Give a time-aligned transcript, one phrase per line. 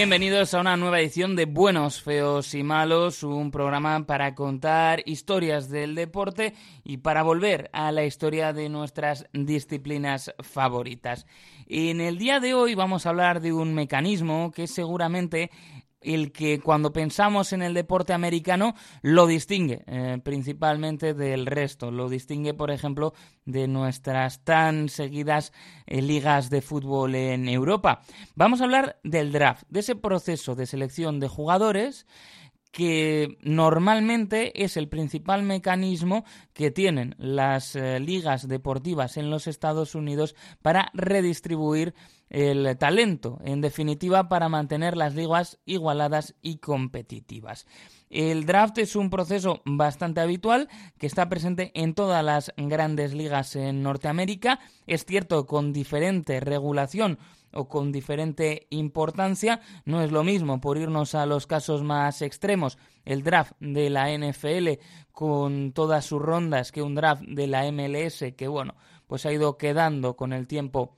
[0.00, 5.68] Bienvenidos a una nueva edición de Buenos, Feos y Malos, un programa para contar historias
[5.68, 11.26] del deporte y para volver a la historia de nuestras disciplinas favoritas.
[11.66, 15.50] En el día de hoy vamos a hablar de un mecanismo que seguramente
[16.00, 21.90] el que cuando pensamos en el deporte americano lo distingue eh, principalmente del resto.
[21.90, 23.12] Lo distingue, por ejemplo,
[23.44, 25.52] de nuestras tan seguidas
[25.86, 28.02] eh, ligas de fútbol en Europa.
[28.34, 32.06] Vamos a hablar del draft, de ese proceso de selección de jugadores
[32.70, 39.94] que normalmente es el principal mecanismo que tienen las eh, ligas deportivas en los Estados
[39.94, 41.94] Unidos para redistribuir
[42.28, 47.66] el talento, en definitiva para mantener las ligas igualadas y competitivas.
[48.08, 53.56] El draft es un proceso bastante habitual que está presente en todas las grandes ligas
[53.56, 57.18] en Norteamérica, es cierto con diferente regulación
[57.52, 59.60] o con diferente importancia.
[59.84, 64.10] No es lo mismo, por irnos a los casos más extremos, el draft de la
[64.16, 64.80] NFL
[65.12, 68.74] con todas sus rondas que un draft de la MLS que, bueno,
[69.06, 70.96] pues ha ido quedando con el tiempo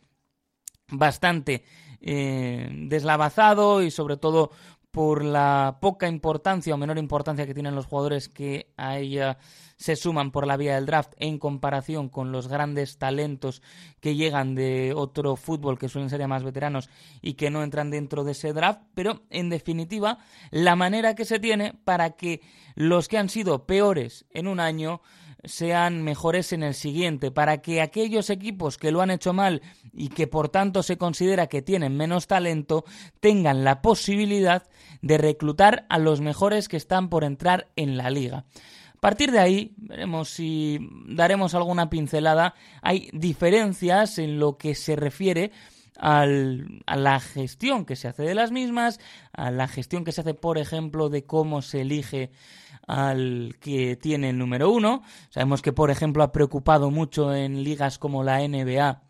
[0.88, 1.64] bastante
[2.00, 4.50] eh, deslavazado y sobre todo
[4.90, 9.38] por la poca importancia o menor importancia que tienen los jugadores que a ella
[9.82, 13.62] se suman por la vía del draft en comparación con los grandes talentos
[13.98, 16.88] que llegan de otro fútbol que suelen ser ya más veteranos
[17.20, 20.18] y que no entran dentro de ese draft, pero en definitiva
[20.52, 22.42] la manera que se tiene para que
[22.76, 25.02] los que han sido peores en un año
[25.42, 29.62] sean mejores en el siguiente, para que aquellos equipos que lo han hecho mal
[29.92, 32.84] y que por tanto se considera que tienen menos talento
[33.18, 34.62] tengan la posibilidad
[35.00, 38.44] de reclutar a los mejores que están por entrar en la liga.
[39.02, 42.54] Partir de ahí, veremos si daremos alguna pincelada.
[42.82, 45.50] Hay diferencias en lo que se refiere
[45.98, 49.00] al, a la gestión que se hace de las mismas,
[49.32, 52.30] a la gestión que se hace, por ejemplo, de cómo se elige
[52.86, 55.02] al que tiene el número uno.
[55.30, 59.02] Sabemos que, por ejemplo, ha preocupado mucho en ligas como la NBA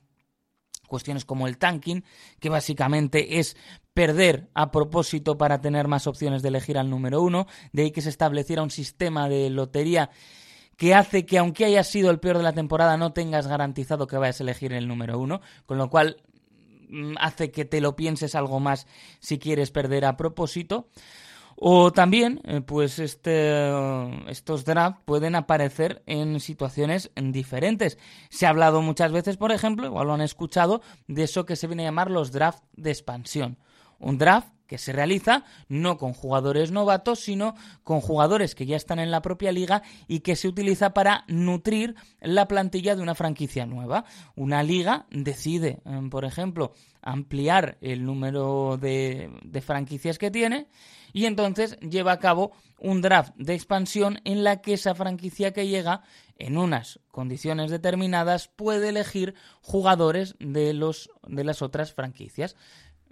[0.93, 2.05] cuestiones como el tanking,
[2.39, 3.57] que básicamente es
[3.95, 8.03] perder a propósito para tener más opciones de elegir al número uno, de ahí que
[8.03, 10.11] se estableciera un sistema de lotería
[10.77, 14.19] que hace que aunque hayas sido el peor de la temporada no tengas garantizado que
[14.19, 16.19] vayas a elegir el número uno, con lo cual
[16.91, 18.87] mm, hace que te lo pienses algo más
[19.19, 20.89] si quieres perder a propósito.
[21.57, 23.71] O también, eh, pues este,
[24.31, 27.99] estos drafts pueden aparecer en situaciones diferentes.
[28.31, 31.67] Se ha hablado muchas veces, por ejemplo, igual lo han escuchado, de eso que se
[31.67, 33.59] viene a llamar los drafts de expansión.
[33.99, 38.99] Un draft que se realiza no con jugadores novatos, sino con jugadores que ya están
[39.01, 43.67] en la propia liga y que se utiliza para nutrir la plantilla de una franquicia
[43.67, 44.07] nueva.
[44.35, 46.73] Una liga decide, eh, por ejemplo,
[47.03, 50.69] ampliar el número de, de franquicias que tiene
[51.13, 55.69] y entonces lleva a cabo un draft de expansión en la que esa franquicia que
[55.69, 56.03] llega
[56.37, 62.57] en unas condiciones determinadas puede elegir jugadores de los de las otras franquicias.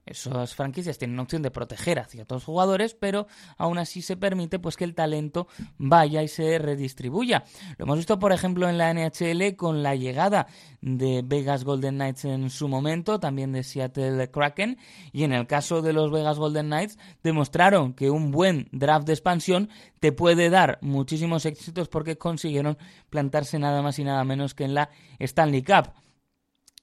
[0.07, 3.27] Esas franquicias tienen la opción de proteger a ciertos jugadores, pero
[3.57, 5.47] aún así se permite pues que el talento
[5.79, 7.45] vaya y se redistribuya.
[7.79, 10.47] Lo hemos visto, por ejemplo, en la NHL con la llegada
[10.81, 14.79] de Vegas Golden Knights en su momento, también de Seattle Kraken,
[15.13, 19.13] y en el caso de los Vegas Golden Knights demostraron que un buen draft de
[19.13, 19.69] expansión
[20.01, 22.79] te puede dar muchísimos éxitos porque consiguieron
[23.11, 25.93] plantarse nada más y nada menos que en la Stanley Cup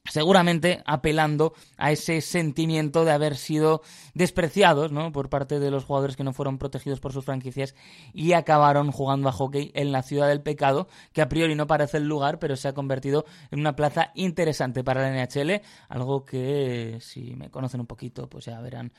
[0.10, 3.82] seguramente apelando a ese sentimiento de haber sido
[4.14, 5.12] despreciados ¿no?
[5.12, 7.76] por parte de los jugadores que no fueron protegidos por sus franquicias
[8.14, 11.98] y acabaron jugando a hockey en la ciudad del pecado, que a priori no parece
[11.98, 16.98] el lugar, pero se ha convertido en una plaza interesante para la NHL, algo que
[17.02, 18.92] si me conocen un poquito, pues ya verán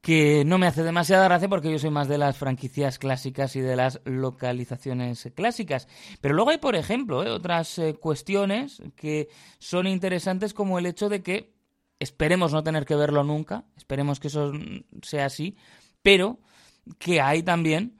[0.00, 3.60] que no me hace demasiada gracia porque yo soy más de las franquicias clásicas y
[3.60, 5.88] de las localizaciones clásicas.
[6.20, 7.30] Pero luego hay, por ejemplo, ¿eh?
[7.30, 11.52] otras eh, cuestiones que son interesantes como el hecho de que
[11.98, 14.52] esperemos no tener que verlo nunca, esperemos que eso
[15.02, 15.56] sea así,
[16.02, 16.38] pero
[16.98, 17.98] que hay también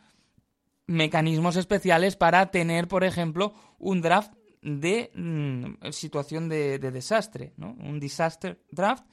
[0.87, 4.33] mecanismos especiales para tener, por ejemplo, un draft
[4.63, 7.77] de mm, situación de, de desastre, ¿no?
[7.79, 9.05] Un disaster draft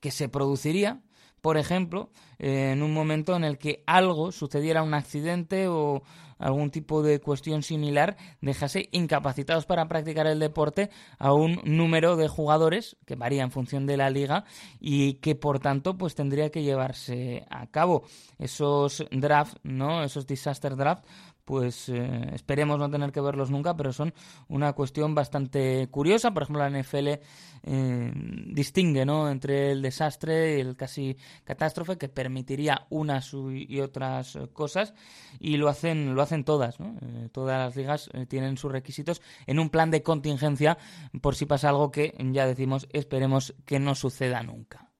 [0.00, 1.02] que se produciría
[1.44, 2.08] por ejemplo,
[2.38, 6.02] eh, en un momento en el que algo sucediera, un accidente o
[6.38, 10.88] algún tipo de cuestión similar, dejase incapacitados para practicar el deporte
[11.18, 14.44] a un número de jugadores que varía en función de la liga
[14.80, 18.04] y que por tanto pues tendría que llevarse a cabo
[18.38, 20.02] esos draft, ¿no?
[20.02, 21.04] Esos disaster draft
[21.44, 24.14] pues eh, esperemos no tener que verlos nunca, pero son
[24.48, 26.32] una cuestión bastante curiosa.
[26.32, 27.08] Por ejemplo, la NFL
[27.62, 28.12] eh,
[28.46, 29.30] distingue ¿no?
[29.30, 34.94] entre el desastre y el casi catástrofe, que permitiría unas y otras cosas,
[35.38, 36.80] y lo hacen, lo hacen todas.
[36.80, 36.96] ¿no?
[37.02, 40.78] Eh, todas las ligas tienen sus requisitos en un plan de contingencia
[41.20, 44.93] por si pasa algo que ya decimos, esperemos que no suceda nunca.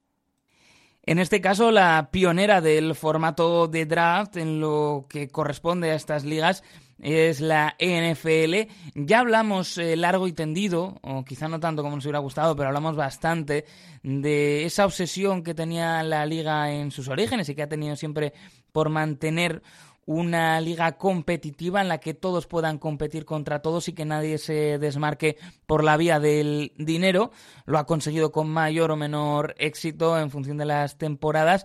[1.07, 6.25] En este caso, la pionera del formato de draft en lo que corresponde a estas
[6.25, 6.65] ligas
[6.99, 8.71] es la NFL.
[8.95, 12.69] Ya hablamos eh, largo y tendido, o quizá no tanto como nos hubiera gustado, pero
[12.69, 13.67] hablamos bastante
[14.03, 18.33] de esa obsesión que tenía la liga en sus orígenes y que ha tenido siempre
[18.73, 19.63] por mantener
[20.07, 24.79] una liga competitiva en la que todos puedan competir contra todos y que nadie se
[24.79, 25.37] desmarque
[25.67, 27.31] por la vía del dinero.
[27.67, 31.65] Lo ha conseguido con mayor o menor éxito en función de las temporadas,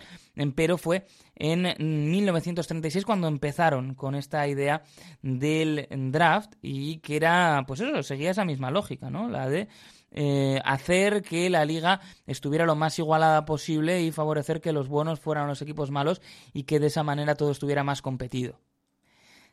[0.56, 1.06] pero fue
[1.36, 4.84] en 1936 cuando empezaron con esta idea
[5.22, 9.30] del draft y que era, pues eso, seguía esa misma lógica, ¿no?
[9.30, 9.68] La de
[10.12, 15.20] eh, hacer que la liga estuviera lo más igualada posible y favorecer que los buenos
[15.20, 16.22] fueran los equipos malos
[16.54, 18.60] y que de esa manera todo estuviera más competido.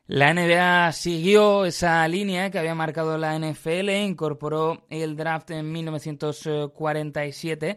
[0.09, 7.77] La NBA siguió esa línea que había marcado la NFL, incorporó el draft en 1947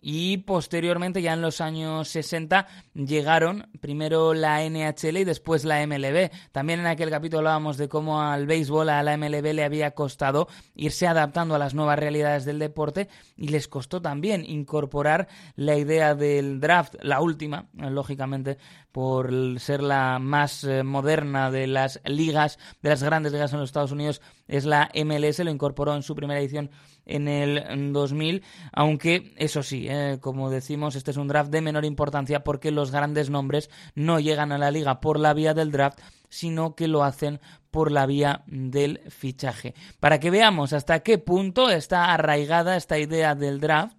[0.00, 6.30] y posteriormente ya en los años 60 llegaron primero la NHL y después la MLB.
[6.52, 10.48] También en aquel capítulo hablábamos de cómo al béisbol, a la MLB le había costado
[10.74, 16.14] irse adaptando a las nuevas realidades del deporte y les costó también incorporar la idea
[16.14, 18.58] del draft, la última, lógicamente,
[18.92, 23.68] por ser la más eh, moderna de las ligas, de las grandes ligas en los
[23.68, 26.70] Estados Unidos, es la MLS, lo incorporó en su primera edición
[27.06, 28.42] en el 2000,
[28.72, 32.90] aunque eso sí, eh, como decimos, este es un draft de menor importancia porque los
[32.90, 37.04] grandes nombres no llegan a la liga por la vía del draft, sino que lo
[37.04, 39.74] hacen por la vía del fichaje.
[39.98, 43.96] Para que veamos hasta qué punto está arraigada esta idea del draft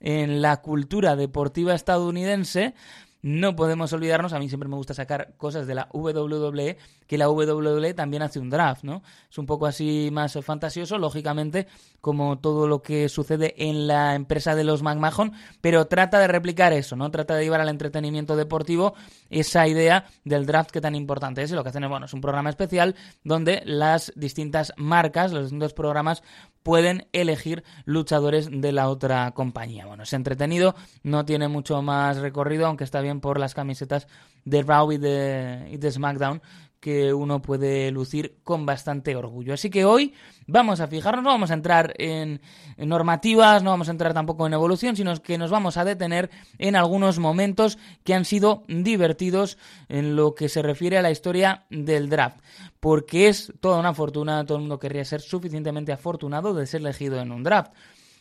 [0.00, 2.74] en la cultura deportiva estadounidense,
[3.22, 7.28] no podemos olvidarnos, a mí siempre me gusta sacar cosas de la WWE, que la
[7.28, 9.02] WWE también hace un draft, ¿no?
[9.30, 11.66] Es un poco así más fantasioso, lógicamente,
[12.00, 16.72] como todo lo que sucede en la empresa de los McMahon, pero trata de replicar
[16.72, 17.10] eso, ¿no?
[17.10, 18.94] Trata de llevar al entretenimiento deportivo
[19.30, 21.50] esa idea del draft que tan importante es.
[21.50, 25.44] Y lo que hacen es, bueno, es un programa especial donde las distintas marcas, los
[25.44, 26.22] distintos programas
[26.64, 29.86] pueden elegir luchadores de la otra compañía.
[29.86, 34.08] Bueno, es entretenido, no tiene mucho más recorrido, aunque está bien por las camisetas
[34.44, 36.42] de Raw y de, y de SmackDown,
[36.84, 39.54] que uno puede lucir con bastante orgullo.
[39.54, 40.12] Así que hoy
[40.46, 42.42] vamos a fijarnos, no vamos a entrar en,
[42.76, 46.76] normativas, no vamos a entrar tampoco en evolución, sino que nos vamos a detener en
[46.76, 49.56] algunos momentos que han sido divertidos
[49.88, 52.40] en lo que se refiere a la historia del draft.
[52.80, 57.18] Porque es toda una fortuna, todo el mundo querría ser suficientemente afortunado de ser elegido
[57.18, 57.72] en un draft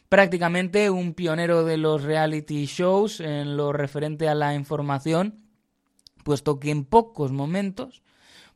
[0.08, 5.44] prácticamente un pionero de los reality shows en lo referente a la información,
[6.24, 8.04] puesto que en pocos momentos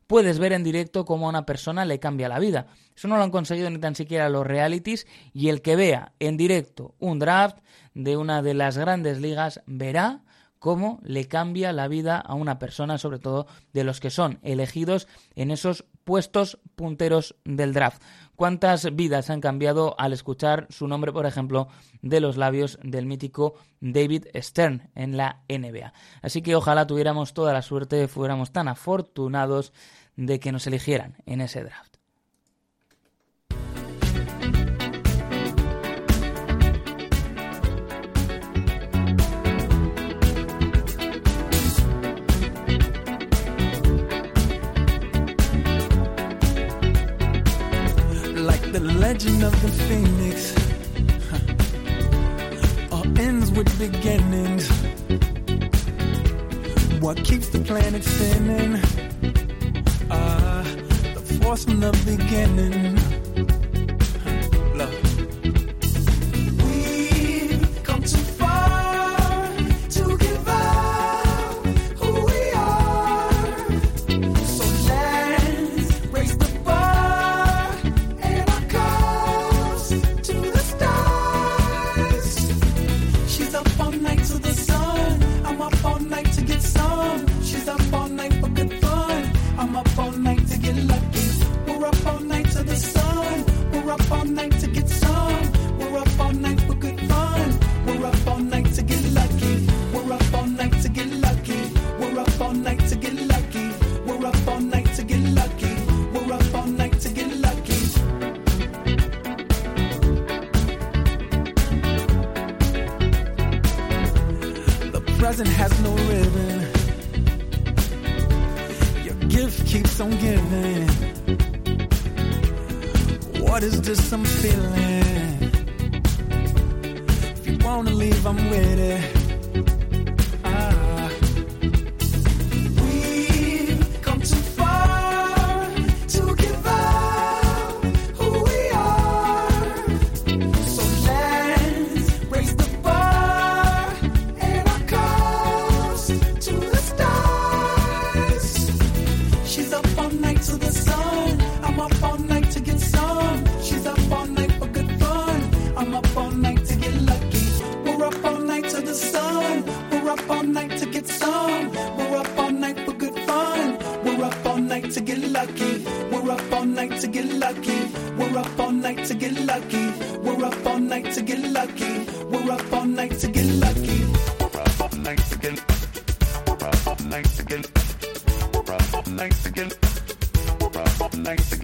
[0.08, 2.68] puedes ver en directo cómo a una persona le cambia la vida.
[2.96, 6.38] Eso no lo han conseguido ni tan siquiera los realities y el que vea en
[6.38, 7.60] directo un draft
[7.94, 10.24] de una de las grandes ligas verá
[10.60, 15.08] cómo le cambia la vida a una persona, sobre todo de los que son elegidos
[15.36, 18.02] en esos puestos punteros del draft.
[18.36, 21.70] ¿Cuántas vidas han cambiado al escuchar su nombre, por ejemplo,
[22.02, 25.92] de los labios del mítico David Stern en la NBA?
[26.22, 29.74] Así que ojalá tuviéramos toda la suerte, fuéramos tan afortunados
[30.18, 31.98] de que nos eligieran en ese draft.
[48.36, 50.56] Like the legend of the phoenix
[52.92, 54.68] all ends with beginnings.
[57.00, 59.47] What keeps the planet spinning?
[61.42, 63.07] Force from the beginning.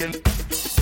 [0.04, 0.73] again.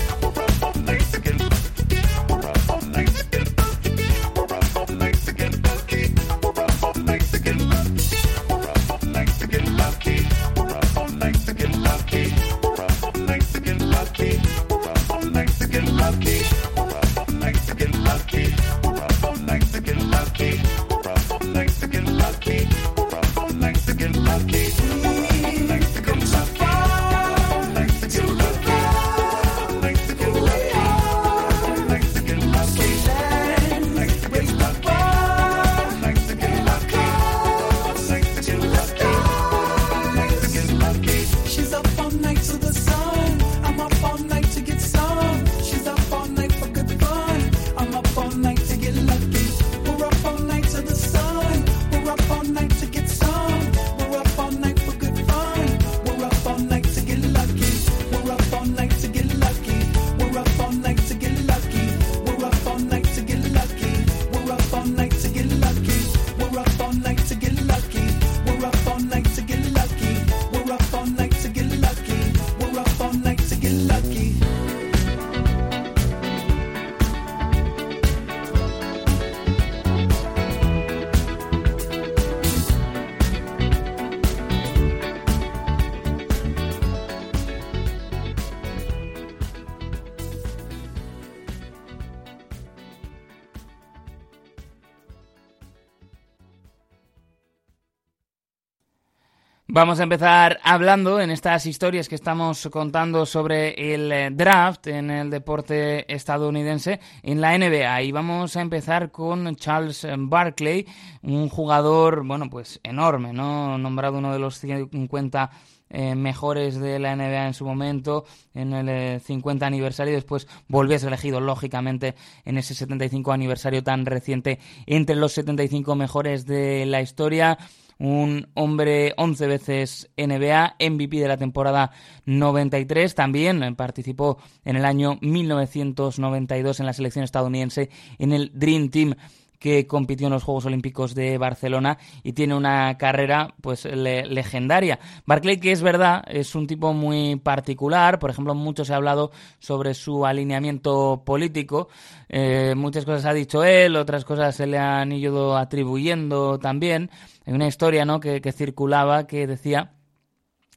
[99.74, 105.10] Vamos a empezar hablando en estas historias que estamos contando sobre el eh, draft en
[105.10, 110.86] el deporte estadounidense en la NBA y vamos a empezar con Charles Barkley,
[111.22, 113.78] un jugador, bueno, pues enorme, ¿no?
[113.78, 115.50] Nombrado uno de los 50
[115.88, 120.48] eh, mejores de la NBA en su momento, en el 50 eh, aniversario, y después
[120.68, 122.14] volvió a ser elegido, lógicamente,
[122.44, 127.56] en ese 75 aniversario tan reciente, entre los 75 mejores de la historia
[128.02, 131.92] un hombre 11 veces NBA, MVP de la temporada
[132.26, 139.14] 93, también participó en el año 1992 en la selección estadounidense en el Dream Team
[139.60, 144.98] que compitió en los Juegos Olímpicos de Barcelona y tiene una carrera pues legendaria.
[145.24, 149.30] Barclay, que es verdad, es un tipo muy particular, por ejemplo, mucho se ha hablado
[149.60, 151.88] sobre su alineamiento político,
[152.28, 157.08] eh, muchas cosas ha dicho él, otras cosas se le han ido atribuyendo también.
[157.44, 158.20] Hay una historia ¿no?
[158.20, 159.92] que, que circulaba que decía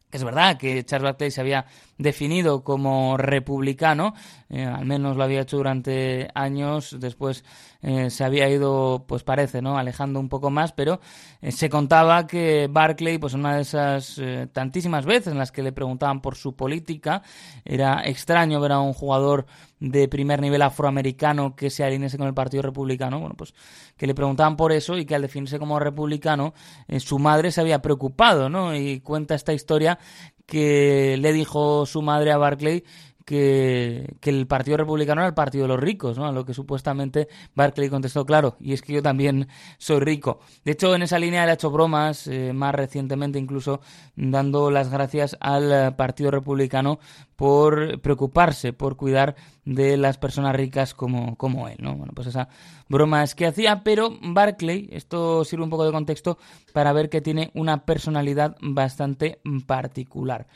[0.09, 1.65] que es verdad que Charles Barclay había
[1.97, 4.13] definido como republicano,
[4.49, 7.45] eh, al menos lo había hecho durante años, después
[7.81, 9.77] eh, se había ido, pues parece, ¿no?
[9.77, 10.99] alejando un poco más, pero
[11.41, 14.21] eh, se contaba que Barclay, pues una de esas
[14.51, 17.21] tantísimas veces en las que le preguntaban por su política,
[17.63, 19.45] era extraño ver a un jugador
[19.79, 23.53] de primer nivel afroamericano que se alinease con el Partido Republicano, bueno, pues
[23.97, 26.53] que le preguntaban por eso y que al definirse como republicano,
[26.97, 28.75] su madre se había preocupado, ¿no?
[28.75, 29.99] Y cuenta esta historia
[30.45, 32.83] que le dijo su madre a Barclay
[33.25, 36.27] que, el Partido Republicano era el partido de los ricos, ¿no?
[36.27, 39.47] A lo que supuestamente Barclay contestó, claro, y es que yo también
[39.77, 40.39] soy rico.
[40.63, 43.81] De hecho, en esa línea le ha hecho bromas, eh, más recientemente incluso,
[44.15, 46.99] dando las gracias al Partido Republicano
[47.35, 51.95] por preocuparse, por cuidar de las personas ricas como, como él, ¿no?
[51.95, 52.47] Bueno, pues esa
[52.87, 56.37] broma es que hacía, pero Barclay, esto sirve un poco de contexto
[56.73, 60.47] para ver que tiene una personalidad bastante particular.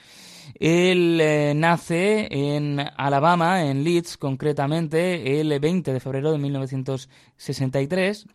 [0.56, 8.26] Él eh, nace en Alabama, en Leeds concretamente, el 20 de febrero de 1963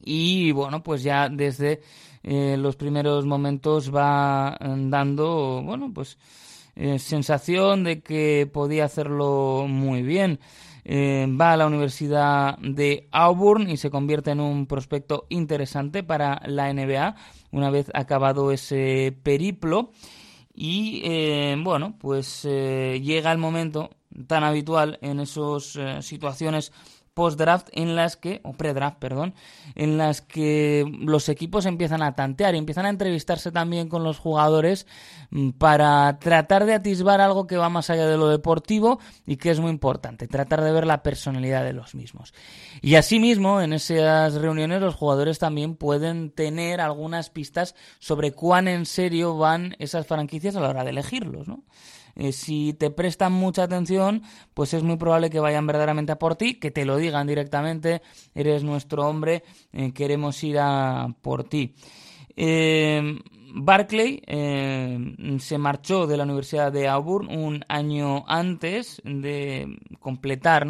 [0.00, 1.80] y bueno, pues ya desde
[2.22, 6.16] eh, los primeros momentos va dando, bueno, pues
[6.76, 10.40] eh, sensación de que podía hacerlo muy bien.
[10.84, 16.40] Eh, va a la Universidad de Auburn y se convierte en un prospecto interesante para
[16.46, 17.16] la NBA
[17.50, 19.90] una vez acabado ese periplo.
[20.54, 23.90] Y eh, bueno, pues llega el momento
[24.26, 26.72] tan habitual en esas situaciones
[27.16, 29.32] post-draft en las que, o pre-draft, perdón,
[29.74, 34.18] en las que los equipos empiezan a tantear y empiezan a entrevistarse también con los
[34.18, 34.86] jugadores
[35.30, 39.50] mm, para tratar de atisbar algo que va más allá de lo deportivo y que
[39.50, 42.34] es muy importante, tratar de ver la personalidad de los mismos.
[42.82, 48.84] Y asimismo, en esas reuniones los jugadores también pueden tener algunas pistas sobre cuán en
[48.84, 51.62] serio van esas franquicias a la hora de elegirlos, ¿no?
[52.16, 54.22] Eh, si te prestan mucha atención,
[54.54, 58.02] pues es muy probable que vayan verdaderamente a por ti, que te lo digan directamente,
[58.34, 61.74] eres nuestro hombre, eh, queremos ir a por ti.
[62.34, 63.18] Eh,
[63.58, 64.20] Barclay
[65.38, 70.66] se marchó de la Universidad de Auburn un año antes de completar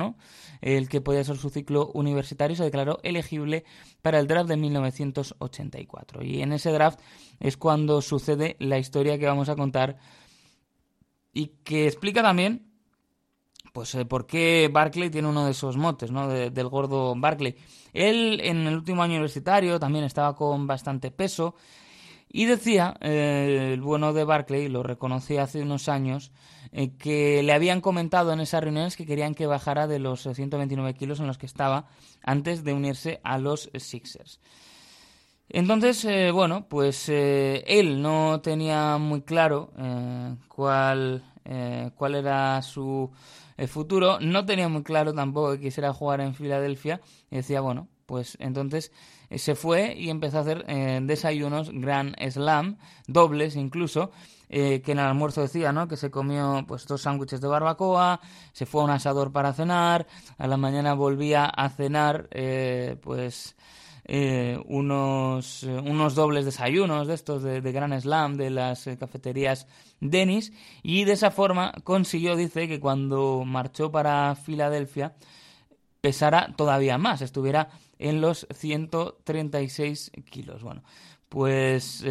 [0.61, 3.64] el que podía ser su ciclo universitario se declaró elegible
[4.02, 6.24] para el draft de 1984.
[6.24, 7.00] Y en ese draft
[7.40, 9.98] es cuando sucede la historia que vamos a contar
[11.37, 12.62] y que explica también
[13.75, 16.29] pues eh, por qué Barclay tiene uno de esos motes, ¿no?
[16.29, 17.57] del gordo Barclay.
[17.92, 21.55] Él en el último año universitario también estaba con bastante peso
[22.33, 26.33] y decía, eh, el bueno de Barclay, lo reconocí hace unos años,
[26.72, 30.94] eh, que le habían comentado en esas reuniones que querían que bajara de los 129
[30.94, 31.87] kilos en los que estaba
[32.22, 34.40] antes de unirse a los Sixers.
[35.48, 41.22] Entonces, eh, bueno, pues eh, él no tenía muy claro eh, cuál,
[41.94, 43.11] cuál era su
[43.68, 48.37] futuro, no tenía muy claro tampoco que quisiera jugar en Filadelfia y decía, bueno, pues
[48.40, 48.90] entonces
[49.35, 50.66] se fue y empezó a hacer
[51.06, 54.11] desayunos Grand Slam, dobles incluso,
[54.48, 55.87] que en el almuerzo decía, ¿no?
[55.87, 58.20] Que se comió pues dos sándwiches de barbacoa,
[58.52, 62.28] se fue a un asador para cenar, a la mañana volvía a cenar,
[63.00, 63.54] pues
[64.09, 68.97] eh, unos, eh, unos dobles desayunos de estos de, de Gran Slam de las eh,
[68.97, 69.66] cafeterías
[69.99, 70.53] Denis
[70.85, 75.16] y de esa forma consiguió, dice, que cuando marchó para Filadelfia
[76.01, 80.62] pesara todavía más, estuviera en los 136 kilos.
[80.62, 80.85] Bueno,
[81.29, 82.05] pues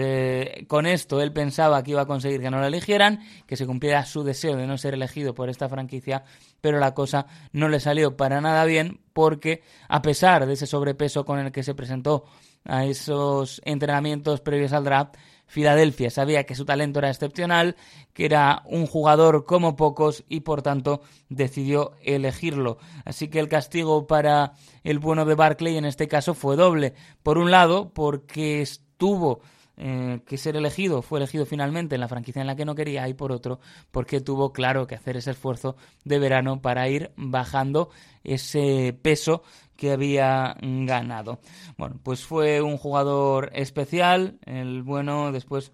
[0.68, 4.06] con esto él pensaba que iba a conseguir que no lo eligieran, que se cumpliera
[4.06, 6.26] su deseo de no ser elegido por esta franquicia,
[6.65, 11.23] pero la cosa no le salió para nada bien porque a pesar de ese sobrepeso
[11.23, 12.25] con el que se presentó
[12.63, 15.13] a esos entrenamientos previos al draft,
[15.45, 17.75] Filadelfia sabía que su talento era excepcional,
[18.13, 22.80] que era un jugador como pocos y por tanto decidió elegirlo.
[23.04, 26.95] Así que el castigo para el bueno de Barclay en este caso fue doble.
[27.21, 29.41] Por un lado, porque tuvo
[29.78, 33.10] eh, que ser elegido, fue elegido finalmente en la franquicia en la que no quería
[33.10, 33.60] y por otro
[33.92, 37.90] porque tuvo claro que hacer ese esfuerzo de verano para ir bajando
[38.24, 39.44] ese peso
[39.76, 41.40] que había ganado.
[41.78, 45.74] Bueno, pues fue un jugador especial, el bueno después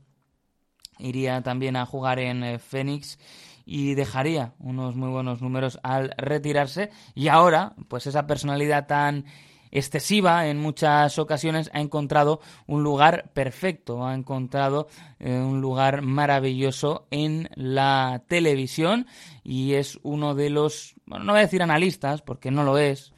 [0.98, 3.20] iría también a jugar en eh, Phoenix
[3.66, 9.26] y dejaría unos muy buenos números al retirarse y ahora pues esa personalidad tan
[9.72, 14.88] excesiva en muchas ocasiones, ha encontrado un lugar perfecto, ha encontrado
[15.20, 19.08] eh, un lugar maravilloso en la televisión
[19.44, 23.14] y es uno de los, bueno, no voy a decir analistas, porque no lo es,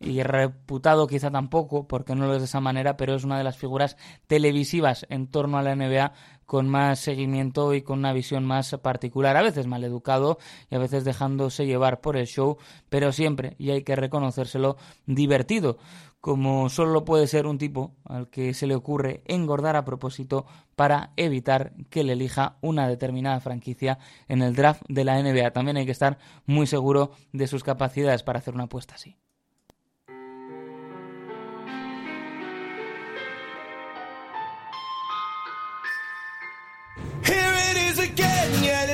[0.00, 3.44] y reputado quizá tampoco, porque no lo es de esa manera, pero es una de
[3.44, 6.12] las figuras televisivas en torno a la NBA
[6.44, 10.38] con más seguimiento y con una visión más particular, a veces mal educado
[10.70, 15.78] y a veces dejándose llevar por el show, pero siempre, y hay que reconocérselo, divertido,
[16.20, 21.12] como solo puede ser un tipo al que se le ocurre engordar a propósito para
[21.16, 25.52] evitar que le elija una determinada franquicia en el draft de la NBA.
[25.52, 29.16] También hay que estar muy seguro de sus capacidades para hacer una apuesta así.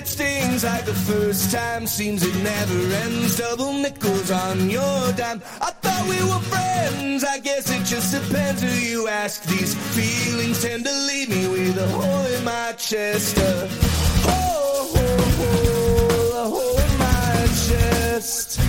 [0.03, 1.87] It stings like the first time.
[1.87, 3.37] Seems it never ends.
[3.37, 5.41] Double nickels on your dime.
[5.61, 7.25] I thought we were friends.
[7.25, 9.43] I guess it just depends who you ask.
[9.45, 13.39] These feelings tend to leave me with a hole in my chest.
[13.39, 13.69] A
[14.27, 18.61] hole, hole, hole, a hole in my chest.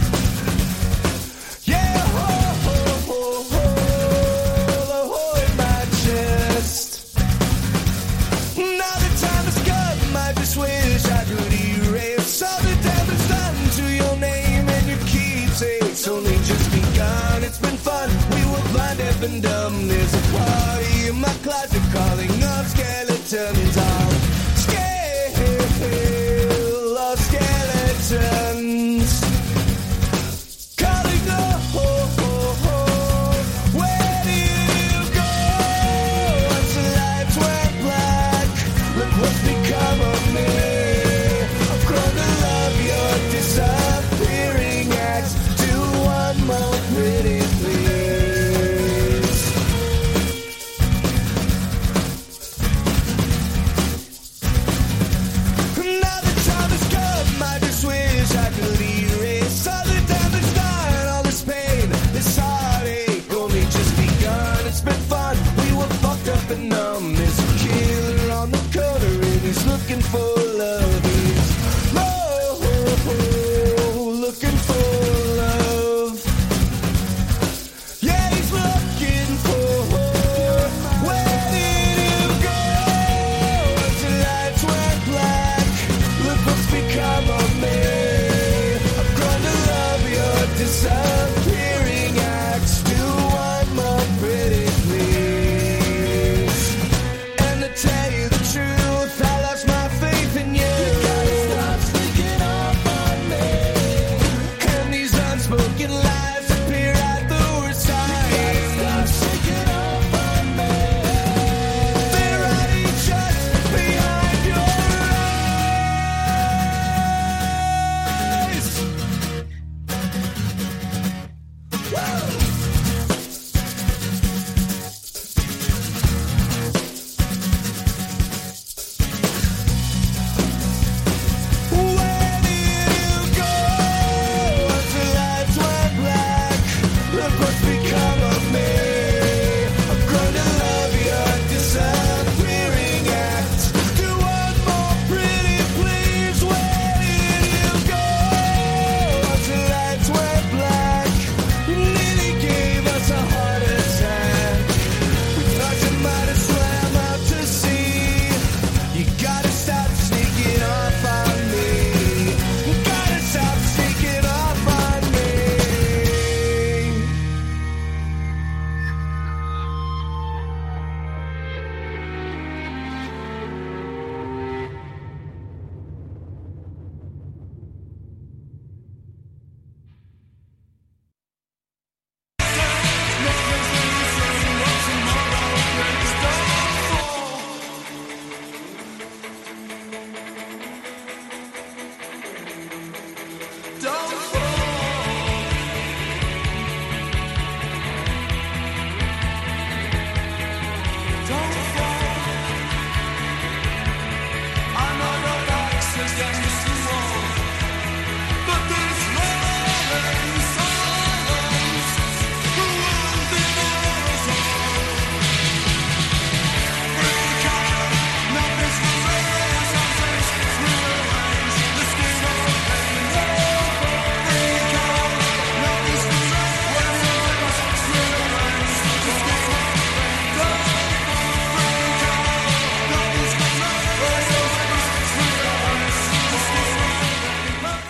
[19.24, 19.88] And dumb.
[19.88, 23.93] There's a party in my closet calling up skeletons.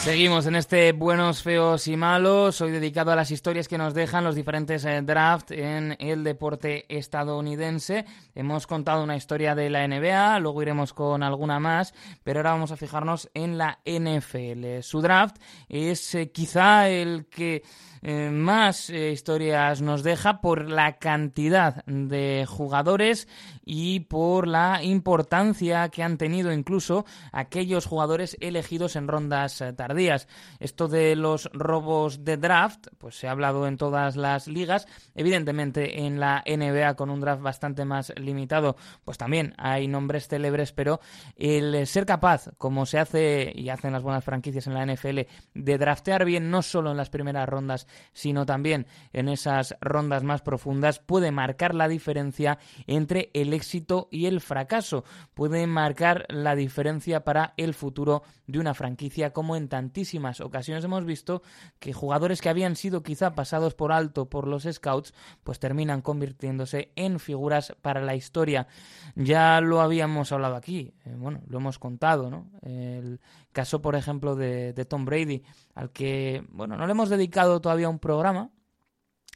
[0.03, 4.25] Seguimos en este Buenos, Feos y Malos, hoy dedicado a las historias que nos dejan
[4.25, 8.03] los diferentes eh, drafts en el deporte estadounidense.
[8.35, 12.73] Hemos contado una historia de la NBA, luego iremos con alguna más, pero ahora vamos
[12.73, 14.81] a fijarnos en la NFL.
[14.81, 15.37] Su draft
[15.69, 17.63] es eh, quizá el que
[18.05, 23.29] eh, más eh, historias nos deja por la cantidad de jugadores
[23.63, 30.27] y por la importancia que han tenido incluso aquellos jugadores elegidos en rondas eh, tardías.
[30.59, 34.85] Esto de los robos de draft, pues se ha hablado en todas las ligas,
[35.15, 40.73] evidentemente en la NBA con un draft bastante más limitado, pues también hay nombres célebres,
[40.73, 40.99] pero
[41.37, 45.19] el ser capaz, como se hace y hacen las buenas franquicias en la NFL,
[45.53, 50.41] de draftear bien no solo en las primeras rondas, sino también en esas rondas más
[50.41, 55.03] profundas, puede marcar la diferencia entre el éxito y el fracaso.
[55.33, 61.05] Puede marcar la diferencia para el futuro de una franquicia, como en tantísimas ocasiones hemos
[61.05, 61.41] visto
[61.79, 66.91] que jugadores que habían sido quizá pasados por alto por los scouts, pues terminan convirtiéndose
[66.95, 68.67] en figuras para la historia.
[69.15, 72.49] Ya lo habíamos hablado aquí, eh, bueno, lo hemos contado, ¿no?
[72.61, 73.19] El
[73.51, 75.43] caso, por ejemplo, de, de Tom Brady,
[75.75, 78.51] al que, bueno, no le hemos dedicado todavía un programa,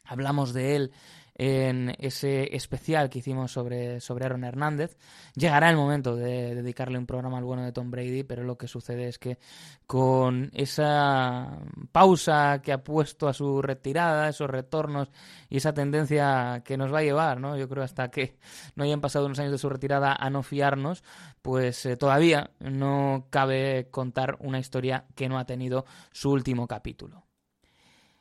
[0.04, 0.92] hablamos de él
[1.38, 4.98] en ese especial que hicimos sobre, sobre Aaron Hernández.
[5.36, 8.68] Llegará el momento de dedicarle un programa al bueno de Tom Brady, pero lo que
[8.68, 9.38] sucede es que
[9.86, 11.60] con esa
[11.92, 15.12] pausa que ha puesto a su retirada, esos retornos
[15.48, 17.56] y esa tendencia que nos va a llevar, ¿no?
[17.56, 18.40] Yo creo hasta que
[18.76, 21.04] no hayan pasado unos años de su retirada a no fiarnos,
[21.44, 27.27] pues eh, todavía no cabe contar una historia que no ha tenido su último capítulo.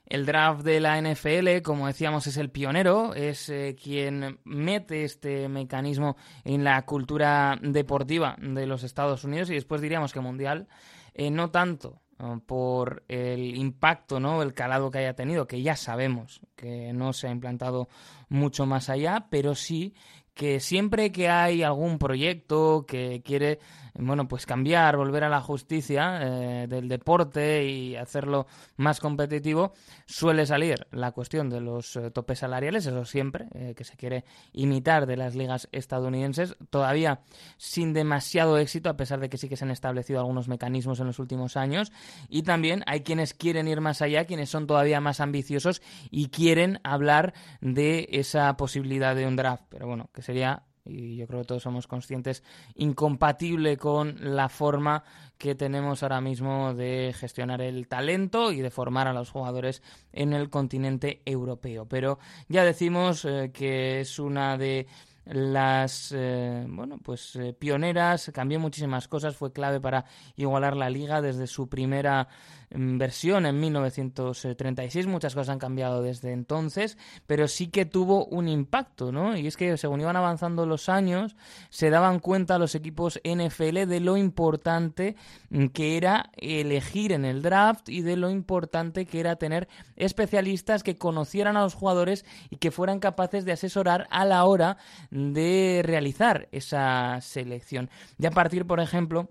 [0.07, 5.49] El draft de la NFL, como decíamos, es el pionero, es eh, quien mete este
[5.49, 10.69] mecanismo en la cultura deportiva de los Estados Unidos y después diríamos que mundial,
[11.14, 12.01] eh, no tanto
[12.47, 14.40] por el impacto, ¿no?
[14.42, 17.88] el calado que haya tenido, que ya sabemos que no se ha implantado
[18.31, 19.95] mucho más allá, pero sí
[20.37, 23.59] que siempre que hay algún proyecto que quiere
[23.99, 29.73] bueno, pues cambiar, volver a la justicia eh, del deporte y hacerlo más competitivo,
[30.07, 34.25] suele salir la cuestión de los eh, topes salariales, eso siempre, eh, que se quiere
[34.53, 37.21] imitar de las ligas estadounidenses, todavía
[37.57, 41.07] sin demasiado éxito, a pesar de que sí que se han establecido algunos mecanismos en
[41.07, 41.93] los últimos años,
[42.29, 46.81] y también hay quienes quieren ir más allá, quienes son todavía más ambiciosos y quieren
[46.85, 51.46] hablar de esa posibilidad de un draft, pero bueno, que sería y yo creo que
[51.46, 52.42] todos somos conscientes,
[52.75, 55.05] incompatible con la forma
[55.38, 60.33] que tenemos ahora mismo de gestionar el talento y de formar a los jugadores en
[60.33, 61.87] el continente europeo.
[61.87, 62.18] Pero
[62.49, 64.87] ya decimos eh, que es una de
[65.27, 70.05] las eh, bueno pues eh, pioneras cambió muchísimas cosas fue clave para
[70.37, 72.29] igualar la liga desde su primera
[72.70, 79.12] versión en 1936 muchas cosas han cambiado desde entonces pero sí que tuvo un impacto
[79.12, 81.37] no y es que según iban avanzando los años
[81.70, 85.16] se daban cuenta los equipos NFL de lo importante
[85.50, 90.83] mm, que era elegir en el draft y de lo importante que era tener especialistas
[90.83, 94.76] que conocieran a los jugadores y que fueran capaces de asesorar a la hora
[95.11, 97.90] de realizar esa selección.
[98.18, 99.31] Y a partir, por ejemplo,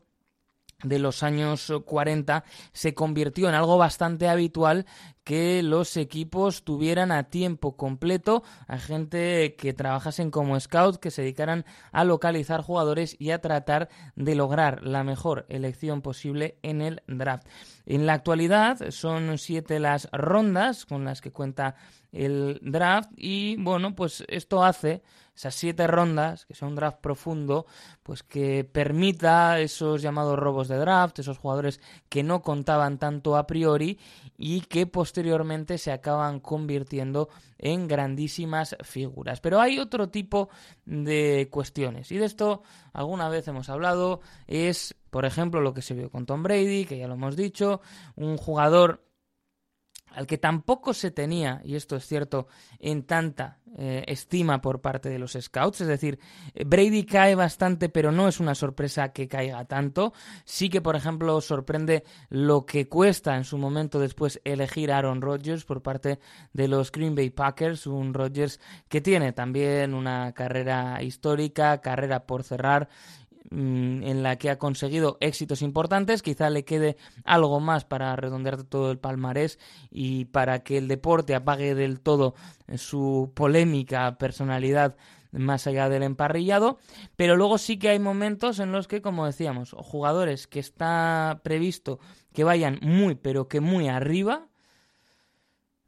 [0.83, 4.85] de los años 40 se convirtió en algo bastante habitual
[5.23, 11.23] que los equipos tuvieran a tiempo completo a gente que trabajasen como scout, que se
[11.23, 17.01] dedicaran a localizar jugadores y a tratar de lograr la mejor elección posible en el
[17.07, 17.47] draft.
[17.87, 21.75] En la actualidad son siete las rondas con las que cuenta
[22.11, 25.01] el draft y bueno, pues esto hace
[25.35, 27.65] esas siete rondas, que sea un draft profundo,
[28.03, 33.45] pues que permita esos llamados robos de draft, esos jugadores que no contaban tanto a
[33.45, 33.99] priori
[34.37, 39.41] y que posteriormente se acaban convirtiendo en grandísimas figuras.
[39.41, 40.49] Pero hay otro tipo
[40.85, 45.93] de cuestiones y de esto alguna vez hemos hablado, es por ejemplo lo que se
[45.93, 47.81] vio con Tom Brady, que ya lo hemos dicho,
[48.15, 49.05] un jugador
[50.11, 52.47] al que tampoco se tenía, y esto es cierto,
[52.79, 55.81] en tanta eh, estima por parte de los scouts.
[55.81, 56.17] Es decir,
[56.65, 60.13] Brady cae bastante, pero no es una sorpresa que caiga tanto.
[60.45, 65.21] Sí que, por ejemplo, sorprende lo que cuesta en su momento después elegir a Aaron
[65.21, 66.19] Rodgers por parte
[66.53, 72.43] de los Green Bay Packers, un Rodgers que tiene también una carrera histórica, carrera por
[72.43, 72.87] cerrar
[73.51, 78.63] Mm, en la que ha conseguido éxitos importantes, quizá le quede algo más para redondear
[78.63, 79.59] todo el palmarés
[79.91, 82.33] y para que el deporte apague del todo
[82.75, 84.95] su polémica personalidad
[85.31, 86.79] más allá del emparrillado,
[87.15, 91.99] pero luego sí que hay momentos en los que, como decíamos, jugadores que está previsto
[92.33, 94.47] que vayan muy, pero que muy arriba,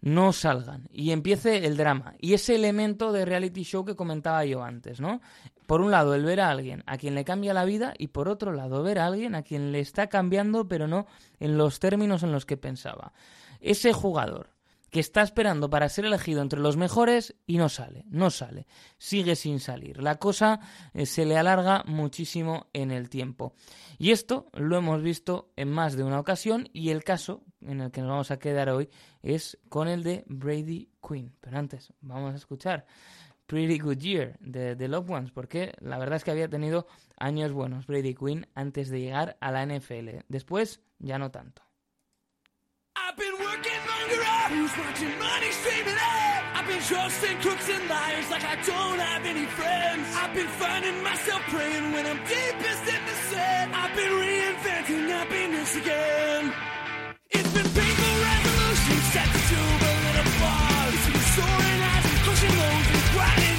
[0.02, 2.13] no salgan y empiece el drama.
[2.20, 5.22] Y ese elemento de reality show que comentaba yo antes, ¿no?
[5.67, 8.30] Por un lado, el ver a alguien a quien le cambia la vida y por
[8.30, 11.06] otro lado, ver a alguien a quien le está cambiando, pero no
[11.39, 13.13] en los términos en los que pensaba.
[13.60, 14.58] Ese jugador
[14.89, 18.65] que está esperando para ser elegido entre los mejores y no sale, no sale,
[18.97, 20.01] sigue sin salir.
[20.01, 20.62] La cosa
[20.93, 23.53] eh, se le alarga muchísimo en el tiempo.
[23.97, 27.91] Y esto lo hemos visto en más de una ocasión y el caso en el
[27.91, 28.89] que nos vamos a quedar hoy
[29.21, 31.36] es con el de Brady Quinn.
[31.41, 32.86] Pero antes vamos a escuchar
[33.47, 36.86] Pretty Good Year de The Loved Ones porque la verdad es que había tenido
[37.17, 40.19] años buenos Brady Quinn antes de llegar a la NFL.
[40.27, 41.63] Después ya no tanto.
[55.75, 56.53] Again.
[57.29, 60.93] It's been painful resolutions set to silver lit applause.
[60.95, 61.96] It's been soaring highs
[62.49, 63.57] and crushing lows and grinding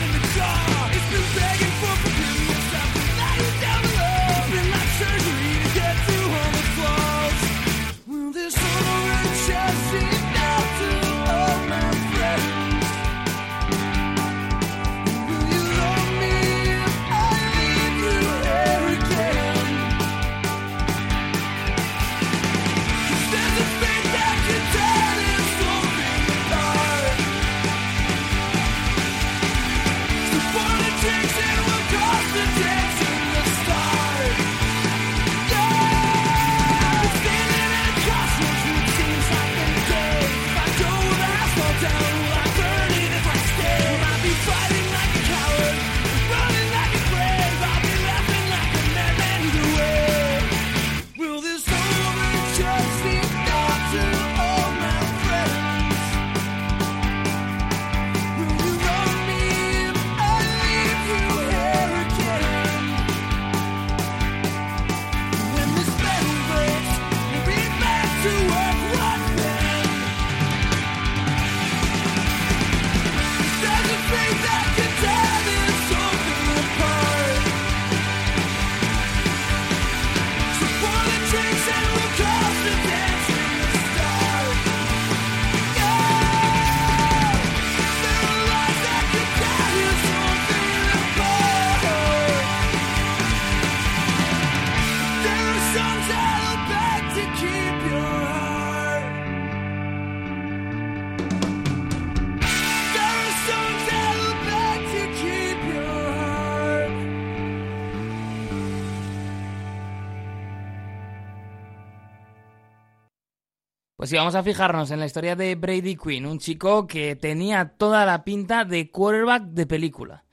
[114.18, 118.24] vamos a fijarnos en la historia de Brady Quinn, un chico que tenía toda la
[118.24, 120.24] pinta de quarterback de película.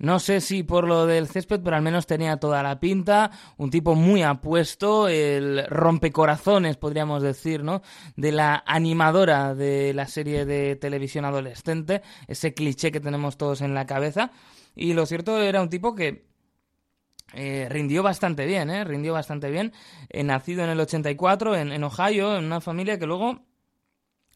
[0.00, 3.70] No sé si por lo del césped, pero al menos tenía toda la pinta, un
[3.70, 7.82] tipo muy apuesto, el rompecorazones, podríamos decir, ¿no?
[8.16, 13.74] De la animadora de la serie de televisión adolescente, ese cliché que tenemos todos en
[13.74, 14.32] la cabeza.
[14.74, 16.27] Y lo cierto era un tipo que
[17.34, 18.84] eh, rindió bastante bien, ¿eh?
[18.84, 19.72] Rindió bastante bien.
[20.08, 23.48] Eh, nacido en el 84 en, en Ohio, en una familia que luego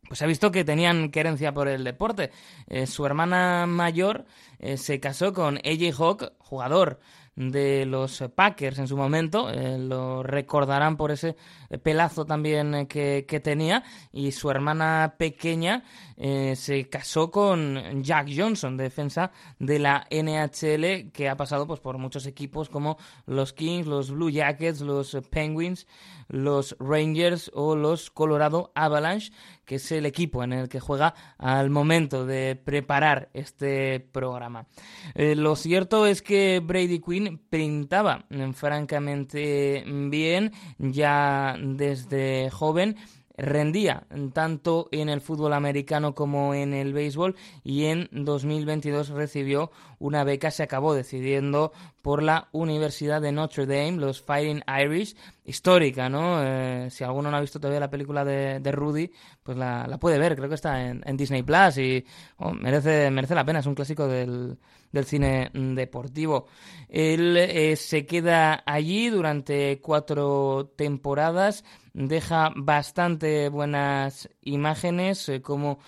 [0.09, 2.31] pues ha visto que tenían querencia por el deporte.
[2.67, 4.27] Eh, su hermana mayor
[4.59, 7.01] eh, se casó con AJ Hawk, jugador
[7.35, 11.37] de los Packers en su momento, eh, lo recordarán por ese
[11.83, 15.83] pelazo también eh, que, que tenía, y su hermana pequeña
[16.17, 21.97] eh, se casó con Jack Johnson, defensa de la NHL, que ha pasado pues, por
[21.97, 25.87] muchos equipos como los Kings, los Blue Jackets, los Penguins,
[26.29, 29.33] los Rangers o los Colorado Avalanche,
[29.65, 34.67] que es el equipo en el que juega al momento de preparar este programa.
[35.15, 42.97] Lo cierto es que Brady Quinn pintaba mm, francamente bien ya desde joven
[43.37, 50.25] rendía tanto en el fútbol americano como en el béisbol y en 2022 recibió una
[50.25, 56.43] beca, se acabó decidiendo por la Universidad de Notre Dame, los Fighting Irish, histórica, ¿no?
[56.43, 59.11] Eh, si alguno no ha visto todavía la película de, Rudy,
[59.43, 62.05] pues la, puede ver, creo que está en, Disney Plus y
[62.39, 64.59] oh, merece, merece la pena, es un clásico del,
[64.93, 66.47] del cine deportivo.
[66.89, 71.65] Él eh, se queda allí durante cuatro temporadas,
[71.95, 75.79] deja bastante buenas imágenes eh, como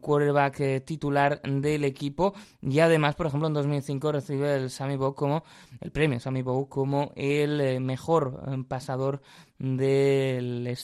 [0.00, 5.14] quarterback eh, titular del equipo y además, por ejemplo, en 2005 recibe el Sammy Bow
[5.14, 5.44] como
[5.80, 9.20] el premio Sammy Bow como el mejor pasador
[9.58, 10.76] de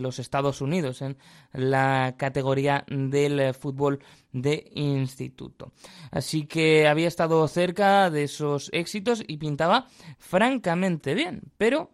[0.00, 1.16] los Estados Unidos en
[1.52, 4.00] la categoría del fútbol
[4.32, 5.72] de instituto.
[6.10, 9.88] Así que había estado cerca de esos éxitos y pintaba
[10.18, 11.90] francamente bien, pero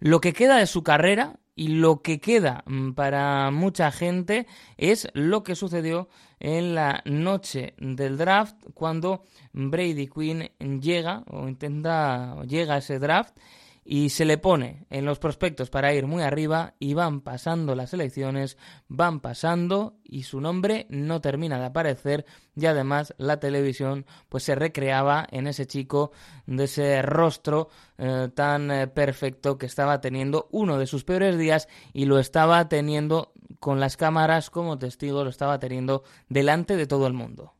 [0.00, 4.46] lo que queda de su carrera y lo que queda mm, para mucha gente
[4.76, 6.08] es lo que sucedió
[6.40, 10.50] en la noche del draft cuando Brady Quinn
[10.80, 13.36] llega o intenta llega a ese draft
[13.84, 17.92] y se le pone en los prospectos para ir muy arriba y van pasando las
[17.92, 18.56] elecciones,
[18.88, 22.24] van pasando y su nombre no termina de aparecer
[22.54, 26.12] y además la televisión pues se recreaba en ese chico
[26.46, 27.68] de ese rostro
[27.98, 32.68] eh, tan eh, perfecto que estaba teniendo uno de sus peores días y lo estaba
[32.68, 37.54] teniendo con las cámaras como testigo, lo estaba teniendo delante de todo el mundo.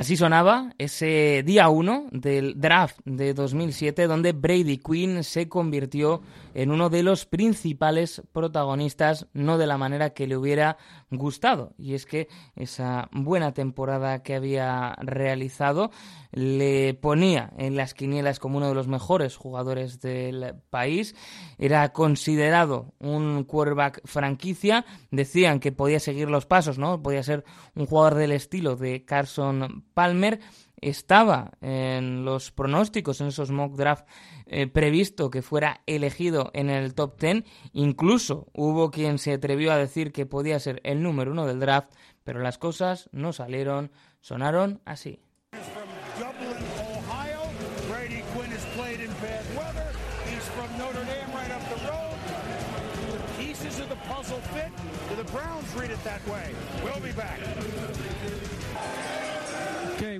[0.00, 6.22] Así sonaba ese día 1 del draft de 2007 donde Brady Quinn se convirtió
[6.54, 10.78] en uno de los principales protagonistas, no de la manera que le hubiera
[11.10, 11.74] gustado.
[11.78, 15.90] Y es que esa buena temporada que había realizado
[16.32, 21.14] le ponía en las quinielas como uno de los mejores jugadores del país.
[21.58, 24.84] Era considerado un quarterback franquicia.
[25.10, 27.02] Decían que podía seguir los pasos, ¿no?
[27.02, 27.44] Podía ser
[27.74, 30.40] un jugador del estilo de Carson Palmer
[30.80, 34.06] estaba en los pronósticos, en esos mock draft
[34.46, 37.44] eh, previsto que fuera elegido en el top 10.
[37.72, 41.92] Incluso hubo quien se atrevió a decir que podía ser el número uno del draft,
[42.24, 45.20] pero las cosas no salieron, sonaron así.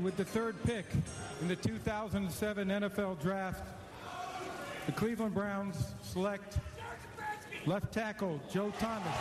[0.03, 0.87] With the third pick
[1.41, 3.63] in the 2007 NFL Draft,
[4.87, 6.59] the Cleveland Browns select
[7.67, 9.17] left tackle Joe Thomas.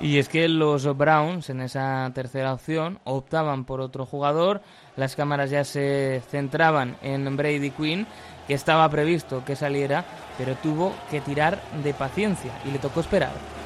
[0.00, 4.62] Y es que los Browns en esa tercera opción optaban por otro jugador,
[4.96, 8.06] las cámaras ya se centraban en Brady Quinn,
[8.46, 10.04] que estaba previsto que saliera,
[10.38, 13.59] pero tuvo que tirar de paciencia y le tocó esperar.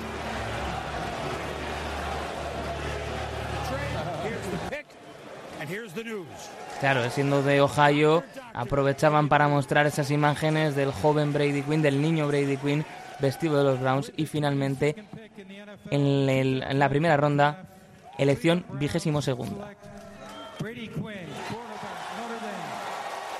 [6.81, 12.27] Claro, siendo de Ohio, aprovechaban para mostrar esas imágenes del joven Brady Quinn, del niño
[12.29, 12.85] Brady Quinn,
[13.20, 14.97] vestido de los Browns y finalmente
[15.91, 17.64] en, la primera ronda,
[18.18, 19.70] elección vigésimo segunda.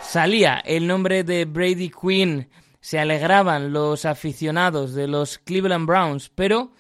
[0.03, 2.49] Salía el nombre de Brady Quinn,
[2.81, 6.71] se alegraban los aficionados de los Cleveland Browns, pero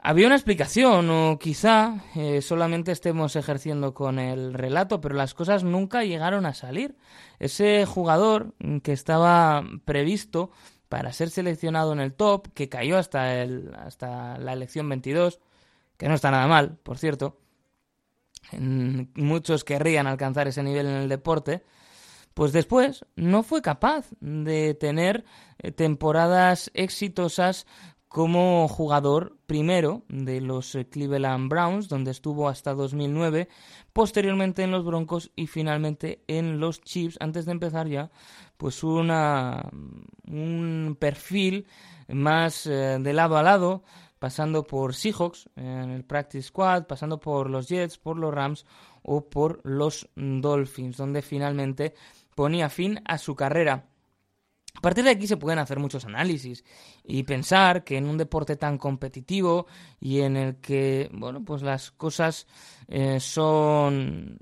[0.00, 5.64] había una explicación, o quizá eh, solamente estemos ejerciendo con el relato, pero las cosas
[5.64, 6.96] nunca llegaron a salir.
[7.38, 10.50] Ese jugador que estaba previsto
[10.88, 15.40] para ser seleccionado en el top, que cayó hasta, el, hasta la elección 22,
[15.96, 17.38] que no está nada mal, por cierto,
[19.14, 21.64] muchos querrían alcanzar ese nivel en el deporte,
[22.34, 25.24] pues después no fue capaz de tener
[25.58, 27.66] eh, temporadas exitosas
[28.08, 33.48] como jugador primero de los eh, Cleveland Browns, donde estuvo hasta 2009,
[33.92, 38.10] posteriormente en los Broncos y finalmente en los Chiefs, antes de empezar ya
[38.56, 39.70] pues una,
[40.26, 41.66] un perfil
[42.08, 43.82] más eh, de lado a lado,
[44.18, 48.66] pasando por Seahawks en el Practice Squad, pasando por los Jets, por los Rams
[49.02, 51.94] o por los Dolphins, donde finalmente
[52.34, 53.84] ponía fin a su carrera.
[54.74, 56.64] A partir de aquí se pueden hacer muchos análisis
[57.04, 59.66] y pensar que en un deporte tan competitivo
[60.00, 62.46] y en el que, bueno, pues las cosas
[62.86, 64.38] eh, son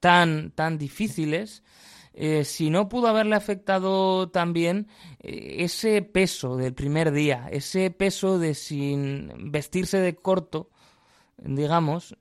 [0.00, 1.62] tan, tan difíciles,
[2.12, 4.86] eh, si no pudo haberle afectado también
[5.18, 10.68] eh, ese peso del primer día, ese peso de sin vestirse de corto,
[11.38, 12.16] digamos,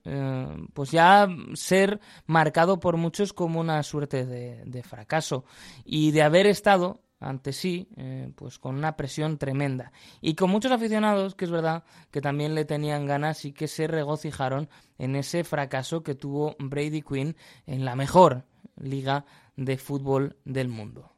[0.74, 5.46] pues ya ser marcado por muchos como una suerte de fracaso.
[5.86, 9.91] Y de haber estado ante sí, eh, pues con una presión tremenda.
[10.21, 13.88] Y con muchos aficionados, que es verdad, que también le tenían ganas y que se
[13.88, 18.45] regocijaron en ese fracaso que tuvo Brady Quinn en la mejor
[18.78, 21.11] liga de fútbol del mundo.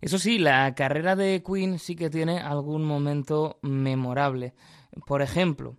[0.00, 4.52] Eso sí, la carrera de Queen sí que tiene algún momento memorable.
[5.06, 5.76] Por ejemplo,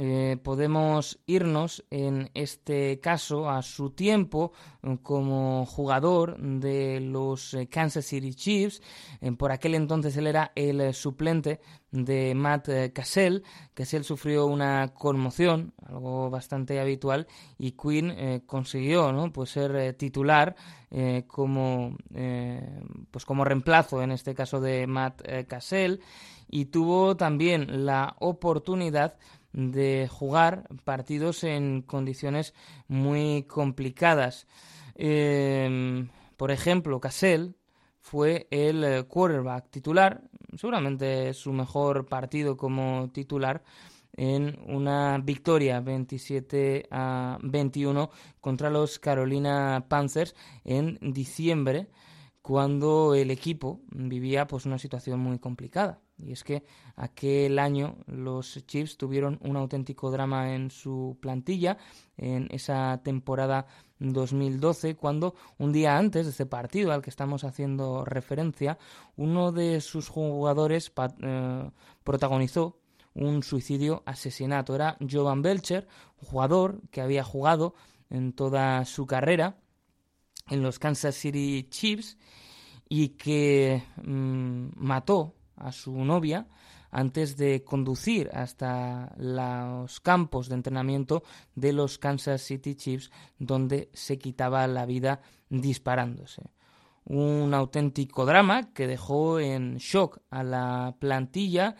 [0.00, 4.52] eh, podemos irnos en este caso a su tiempo
[4.84, 8.80] eh, como jugador de los eh, Kansas City Chiefs.
[9.36, 11.58] por aquel entonces él era el suplente
[11.90, 13.42] de Matt Cassell.
[13.74, 17.26] Cassell sufrió una conmoción, algo bastante habitual,
[17.58, 19.32] y Quinn consiguió ¿no?
[19.32, 20.54] pues ser titular
[21.26, 21.96] como,
[23.10, 26.00] pues como reemplazo, en este caso de Matt Cassell,
[26.50, 29.16] y tuvo también la oportunidad
[29.58, 32.54] de jugar partidos en condiciones
[32.86, 34.46] muy complicadas.
[34.94, 37.56] Em, por ejemplo, Cassell
[38.00, 40.22] fue el eh, quarterback titular,
[40.56, 43.64] seguramente su mejor partido como titular
[44.12, 51.88] en una victoria 27 a 21 contra los Carolina Panthers en diciembre
[52.48, 56.00] cuando el equipo vivía pues una situación muy complicada.
[56.16, 56.64] Y es que
[56.96, 61.76] aquel año los Chiefs tuvieron un auténtico drama en su plantilla
[62.16, 63.66] en esa temporada
[63.98, 68.78] 2012 cuando un día antes de ese partido al que estamos haciendo referencia
[69.16, 70.90] uno de sus jugadores
[71.20, 71.70] eh,
[72.02, 72.78] protagonizó
[73.12, 74.74] un suicidio asesinato.
[74.74, 75.86] Era Jovan Belcher,
[76.16, 77.74] jugador que había jugado
[78.08, 79.58] en toda su carrera
[80.50, 82.16] en los Kansas City Chiefs
[82.88, 86.46] y que mm, mató a su novia
[86.90, 91.22] antes de conducir hasta los campos de entrenamiento
[91.54, 95.20] de los Kansas City Chiefs donde se quitaba la vida
[95.50, 96.50] disparándose.
[97.04, 101.76] Un auténtico drama que dejó en shock a la plantilla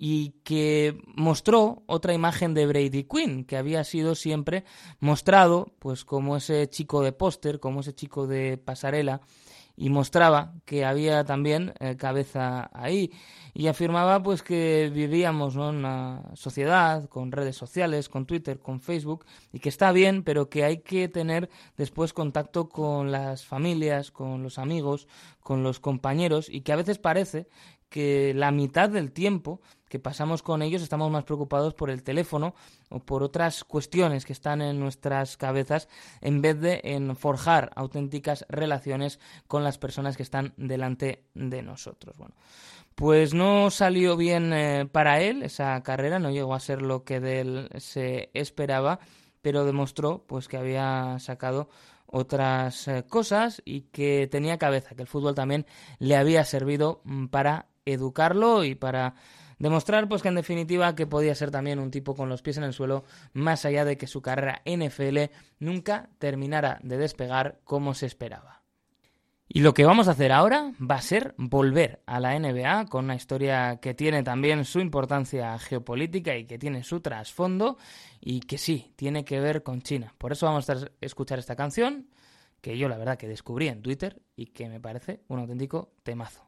[0.00, 4.64] y que mostró otra imagen de Brady Quinn, que había sido siempre
[5.00, 9.22] mostrado pues como ese chico de póster, como ese chico de pasarela
[9.78, 13.12] y mostraba que había también eh, cabeza ahí.
[13.54, 19.24] Y afirmaba pues que vivíamos en una sociedad con redes sociales, con Twitter, con Facebook
[19.52, 24.42] y que está bien, pero que hay que tener después contacto con las familias, con
[24.42, 25.06] los amigos,
[25.40, 27.48] con los compañeros y que a veces parece
[27.88, 32.54] que la mitad del tiempo que pasamos con ellos estamos más preocupados por el teléfono
[32.90, 35.88] o por otras cuestiones que están en nuestras cabezas
[36.20, 42.16] en vez de en forjar auténticas relaciones con las personas que están delante de nosotros.
[42.18, 42.34] Bueno,
[42.94, 47.20] pues no salió bien eh, para él esa carrera, no llegó a ser lo que
[47.20, 49.00] de él se esperaba,
[49.40, 51.68] pero demostró pues que había sacado
[52.06, 55.66] otras eh, cosas y que tenía cabeza, que el fútbol también
[55.98, 59.14] le había servido mm, para educarlo y para
[59.58, 62.64] demostrar pues que en definitiva que podía ser también un tipo con los pies en
[62.64, 68.06] el suelo más allá de que su carrera NFL nunca terminara de despegar como se
[68.06, 68.62] esperaba.
[69.50, 73.06] Y lo que vamos a hacer ahora va a ser volver a la NBA con
[73.06, 77.78] una historia que tiene también su importancia geopolítica y que tiene su trasfondo
[78.20, 80.14] y que sí, tiene que ver con China.
[80.18, 82.10] Por eso vamos a escuchar esta canción
[82.60, 86.47] que yo la verdad que descubrí en Twitter y que me parece un auténtico temazo.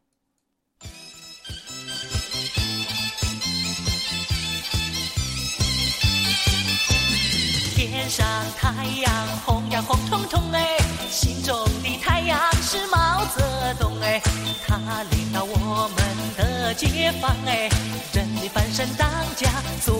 [7.86, 8.26] 天上
[8.58, 9.10] 太阳
[9.46, 10.76] 红呀红彤彤哎，
[11.10, 13.42] 心中的太阳是毛泽
[13.78, 14.20] 东哎，
[14.68, 14.76] 他
[15.10, 17.70] 领导我们的解放哎，
[18.12, 19.48] 人民翻身当家
[19.82, 19.96] 做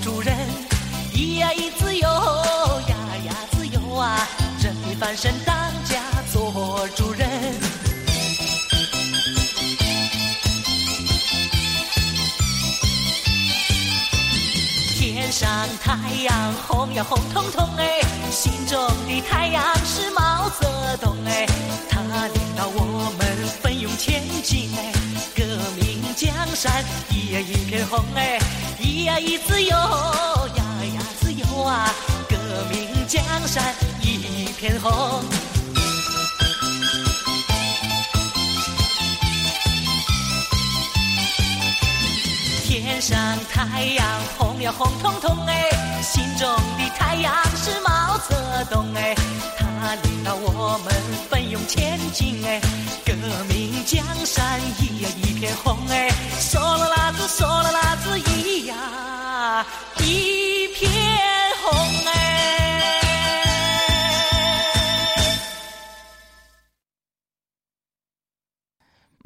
[0.00, 0.32] 主人，
[1.12, 4.28] 咿呀咿自由呀呀自由啊，
[4.62, 6.00] 人民翻身当家
[6.32, 7.23] 做主人。
[15.34, 15.50] 上
[15.82, 21.44] 太阳红呀红彤彤哎，心中的太阳是毛泽东哎，
[21.90, 24.92] 他领导我们奋勇前进哎，
[25.34, 25.42] 革
[25.74, 28.38] 命江山一呀一片红哎，
[28.78, 30.64] 咿呀一自由呀
[30.94, 31.92] 呀自由啊，
[32.28, 32.36] 革
[32.70, 35.53] 命江山一片红。
[42.94, 43.18] 天上
[43.50, 44.06] 太阳
[44.38, 45.68] 红呀红彤彤哎，
[46.00, 49.12] 心中的太阳是毛泽东哎，
[49.58, 50.94] 他领导我们
[51.28, 52.60] 奋勇前进哎，
[53.04, 53.12] 革
[53.48, 59.66] 命江山一呀一片红哎，嗦啦啦子嗦啦啦子一呀
[59.98, 60.88] 一片
[61.64, 61.76] 红
[62.06, 62.23] 哎。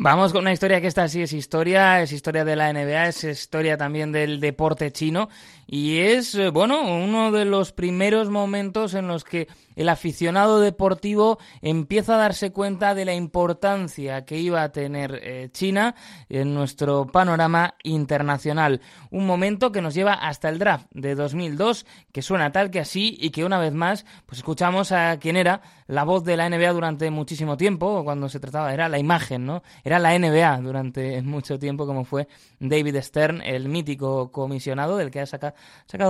[0.00, 3.24] Vamos con una historia que esta sí es historia, es historia de la NBA, es
[3.24, 5.28] historia también del deporte chino
[5.70, 11.38] y es, eh, bueno, uno de los primeros momentos en los que el aficionado deportivo
[11.60, 15.94] empieza a darse cuenta de la importancia que iba a tener eh, China
[16.30, 18.80] en nuestro panorama internacional.
[19.10, 23.18] Un momento que nos lleva hasta el draft de 2002, que suena tal que así
[23.20, 26.72] y que una vez más, pues escuchamos a quien era la voz de la NBA
[26.72, 29.62] durante muchísimo tiempo, cuando se trataba, era la imagen, ¿no?
[29.84, 32.26] Era la NBA durante mucho tiempo, como fue
[32.58, 35.54] David Stern, el mítico comisionado del que ha sacado,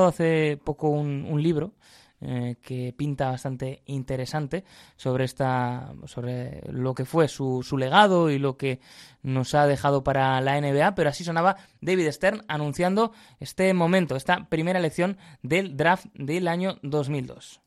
[0.07, 1.75] hace poco un libro
[2.21, 4.65] eh, que pinta bastante interesante
[4.97, 8.81] sobre esta sobre lo que fue su, su legado y lo que
[9.23, 14.49] nos ha dejado para la NBA, pero así sonaba David Stern anunciando este momento, esta
[14.49, 17.61] primera elección del draft del año 2002.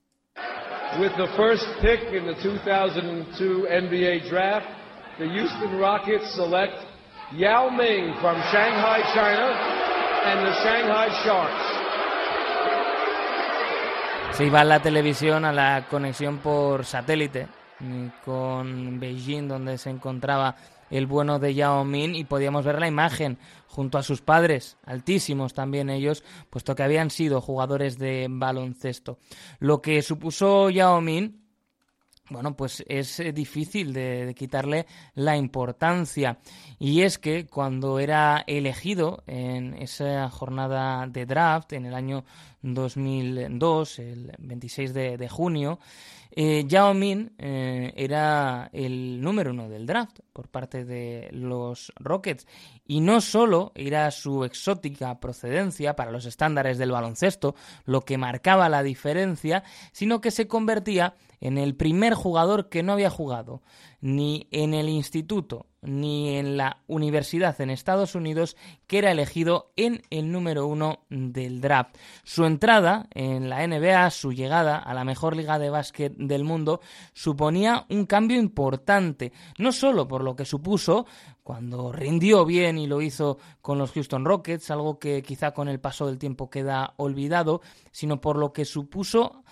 [0.99, 4.67] With the first pick in the 2002 NBA draft,
[5.17, 6.75] the Houston Rockets select
[7.37, 9.55] Yao Ming from Shanghai, China,
[10.25, 11.70] and the Shanghai Sharks.
[14.33, 17.47] Se iba a la televisión a la conexión por satélite
[18.23, 20.55] con Beijing, donde se encontraba
[20.89, 25.53] el bueno de Yao Ming y podíamos ver la imagen junto a sus padres, altísimos
[25.53, 29.17] también ellos, puesto que habían sido jugadores de baloncesto.
[29.59, 31.41] Lo que supuso Yao Ming
[32.31, 36.39] bueno, pues es eh, difícil de, quitarle la importancia.
[36.79, 42.23] Y es que cuando era elegido en esa jornada de draft, en el año
[42.61, 45.79] 2002, el 26 de, junio,
[46.33, 52.47] eh, Yao Min eh, era el número uno del draft por parte de los Rockets.
[52.85, 58.69] Y no solo era su exótica procedencia para los estándares del baloncesto lo que marcaba
[58.69, 63.61] la diferencia, sino que se convertía en el primer jugador que no había jugado
[63.99, 70.03] ni en el instituto ni en la universidad en Estados Unidos que era elegido en
[70.11, 71.97] el número uno del draft.
[72.23, 76.81] Su entrada en la NBA, su llegada a la mejor liga de básquet del mundo,
[77.13, 81.07] suponía un cambio importante, no solo por lo que supuso
[81.43, 85.79] cuando rindió bien y lo hizo con los Houston Rockets, algo que quizá con el
[85.79, 87.61] paso del tiempo queda olvidado,
[87.91, 89.43] sino por lo que supuso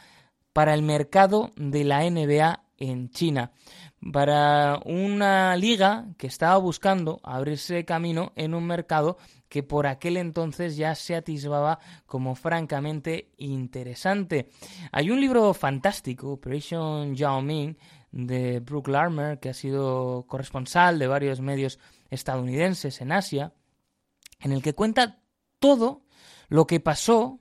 [0.60, 3.54] para el mercado de la NBA en China,
[4.12, 10.76] para una liga que estaba buscando abrirse camino en un mercado que por aquel entonces
[10.76, 14.50] ya se atisbaba como francamente interesante.
[14.92, 17.78] Hay un libro fantástico, Operation Yao Ming,
[18.12, 21.80] de Brooke Larmer, que ha sido corresponsal de varios medios
[22.10, 23.54] estadounidenses en Asia,
[24.42, 25.22] en el que cuenta
[25.58, 26.02] todo
[26.50, 27.40] lo que pasó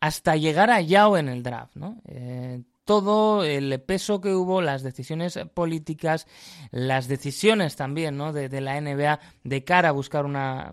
[0.00, 2.00] hasta llegar a Yao en el draft, ¿no?
[2.06, 6.26] Eh, todo el peso que hubo, las decisiones políticas,
[6.70, 8.32] las decisiones también ¿no?
[8.32, 10.72] de, la NBA de cara a buscar una,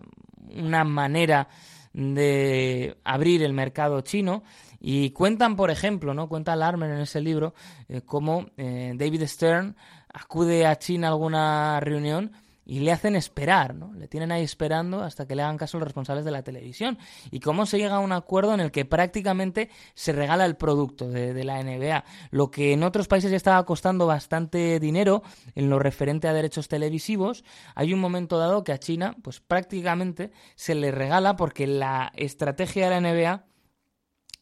[0.55, 1.49] una manera
[1.91, 4.43] de abrir el mercado chino.
[4.79, 6.29] Y cuentan, por ejemplo, ¿no?
[6.29, 7.53] Cuenta Larmer en ese libro,
[7.89, 9.75] eh, cómo eh, David Stern
[10.13, 12.31] acude a China a alguna reunión
[12.65, 13.93] y le hacen esperar, ¿no?
[13.93, 16.97] Le tienen ahí esperando hasta que le hagan caso los responsables de la televisión.
[17.29, 21.07] Y cómo se llega a un acuerdo en el que prácticamente se regala el producto
[21.07, 22.03] de, la NBA.
[22.31, 25.21] Lo que en otros países ya estaba costando bastante dinero
[25.53, 27.43] en lo referente a derechos televisivos,
[27.75, 32.89] hay un momento dado que a China, pues prácticamente se le regala porque la estrategia
[32.89, 33.45] de la NBA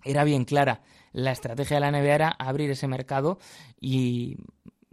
[0.06, 0.82] era bien clara.
[1.12, 3.38] La estrategia de la NBA era abrir ese mercado
[3.80, 4.38] y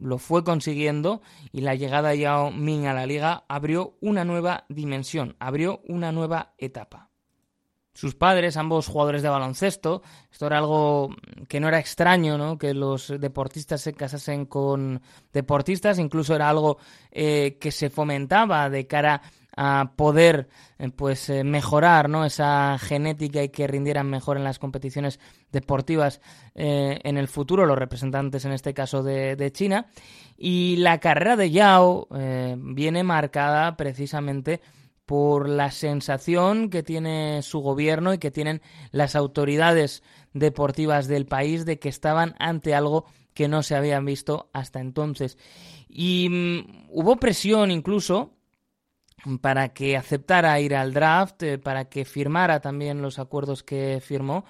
[0.01, 1.23] lo fue consiguiendo
[1.53, 6.11] y la llegada de Yao Ming a la liga abrió una nueva dimensión, abrió una
[6.11, 7.11] nueva etapa.
[7.93, 11.15] Sus padres, ambos jugadores de baloncesto, esto era algo
[11.49, 12.57] que no era extraño, ¿no?
[12.57, 16.79] Que los deportistas se casasen con deportistas, incluso era algo
[17.11, 19.23] eh, que se fomentaba de cara a
[19.97, 20.49] poder
[20.79, 22.25] eh, pues eh, mejorar ¿no?
[22.25, 25.21] esa genética y que rindieran mejor en las competiciones
[25.53, 26.21] deportivas
[26.55, 29.87] eh, en el futuro, los representantes en este caso de, China.
[30.37, 32.09] Y la carrera de Yao
[32.57, 34.61] viene marcada precisamente
[35.05, 40.03] por la sensación que tiene su gobierno y que tienen las autoridades
[40.33, 43.05] deportivas del país de que estaban ante algo
[43.35, 45.37] que no se habían visto hasta entonces.
[45.89, 48.40] Y mm, hubo presión incluso
[49.41, 54.45] para que aceptara ir al draft, eh, para que firmara también los acuerdos que firmó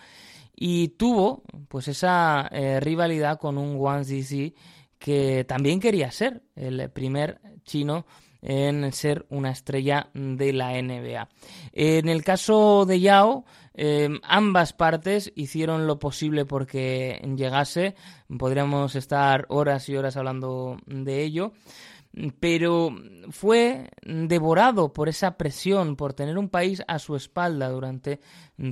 [0.54, 4.54] y tuvo pues esa eh, rivalidad con un Wang Zizi
[4.98, 8.04] que también quería ser el primer chino
[8.42, 11.28] en ser una estrella de la NBA.
[11.72, 13.44] En el caso de Yao,
[13.74, 17.94] em, ambas partes hicieron lo posible porque llegase.
[18.38, 21.52] Podríamos estar horas y horas hablando de ello.
[22.40, 22.90] Pero
[23.30, 28.20] fue devorado por esa presión, por tener un país a su espalda durante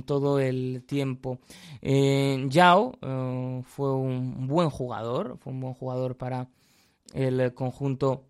[0.05, 1.39] todo el tiempo.
[1.81, 6.49] Eh, Yao eh, fue un buen jugador, fue un buen jugador para
[7.13, 8.28] el conjunto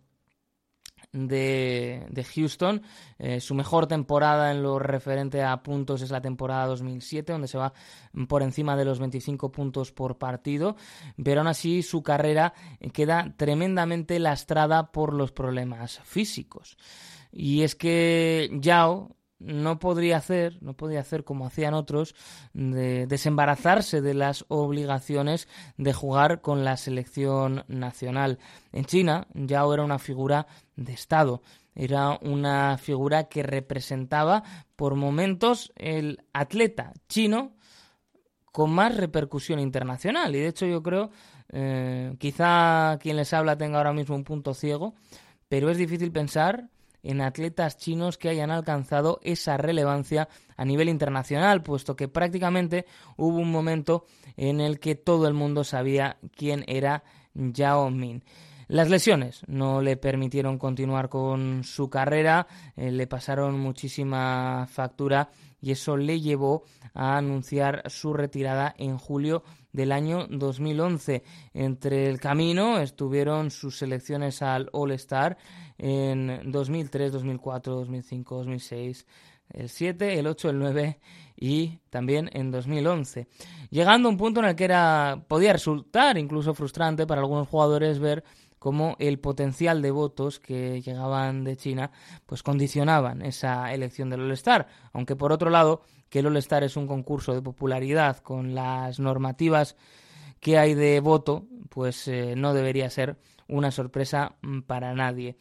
[1.12, 2.82] de, Houston.
[3.18, 7.58] Eh, su mejor temporada en lo referente a puntos es la temporada 2007, donde se
[7.58, 7.74] va
[8.28, 10.76] por encima de los 25 puntos por partido,
[11.24, 12.54] pero aún así su carrera
[12.94, 16.78] queda tremendamente lastrada por los problemas físicos.
[17.32, 22.14] Y es que Yao no podría hacer, no podía hacer como hacían otros,
[22.54, 25.48] de desembarazarse de las obligaciones
[25.78, 28.40] de jugar con la selección nacional.
[28.74, 30.48] En China, Yao era una figura
[30.80, 31.42] de Estado,
[31.76, 34.44] era una figura que representaba
[34.76, 37.54] por momentos el atleta chino
[38.52, 40.36] con más repercusión internacional.
[40.36, 41.12] Y de hecho yo creo,
[41.50, 44.96] eh, quizá quien les habla tenga ahora mismo un punto ciego,
[45.48, 46.70] pero es difícil pensar
[47.02, 50.28] en atletas chinos que hayan alcanzado esa relevancia
[50.58, 54.06] a nivel internacional, puesto que prácticamente hubo un momento
[54.36, 57.04] en el que todo el mundo sabía quién era
[57.34, 58.24] Yao Min.
[58.70, 62.46] Las lesiones no le permitieron continuar con su carrera,
[62.76, 69.42] eh, le pasaron muchísima factura y eso le llevó a anunciar su retirada en julio
[69.74, 71.24] del año 2011.
[71.56, 75.36] Entre el camino estuvieron sus selecciones al All Star
[75.80, 79.08] en 2003, 2004, 2005, 2006,
[79.50, 81.00] el 7, el 8, el 9
[81.38, 83.28] y también en 2011.
[83.72, 87.98] Llegando a un punto en el que era podía resultar incluso frustrante para algunos jugadores
[87.98, 88.24] ver
[88.60, 91.92] cómo el potencial de votos que llegaban de China
[92.26, 96.88] pues condicionaban esa elección del All-Star, aunque por otro lado que el All-Star es un
[96.88, 99.76] concurso de popularidad con las normativas
[100.40, 105.38] que hay de voto, pues eh, no debería ser una sorpresa mm, para nadie.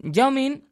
[0.00, 0.68] Yao Min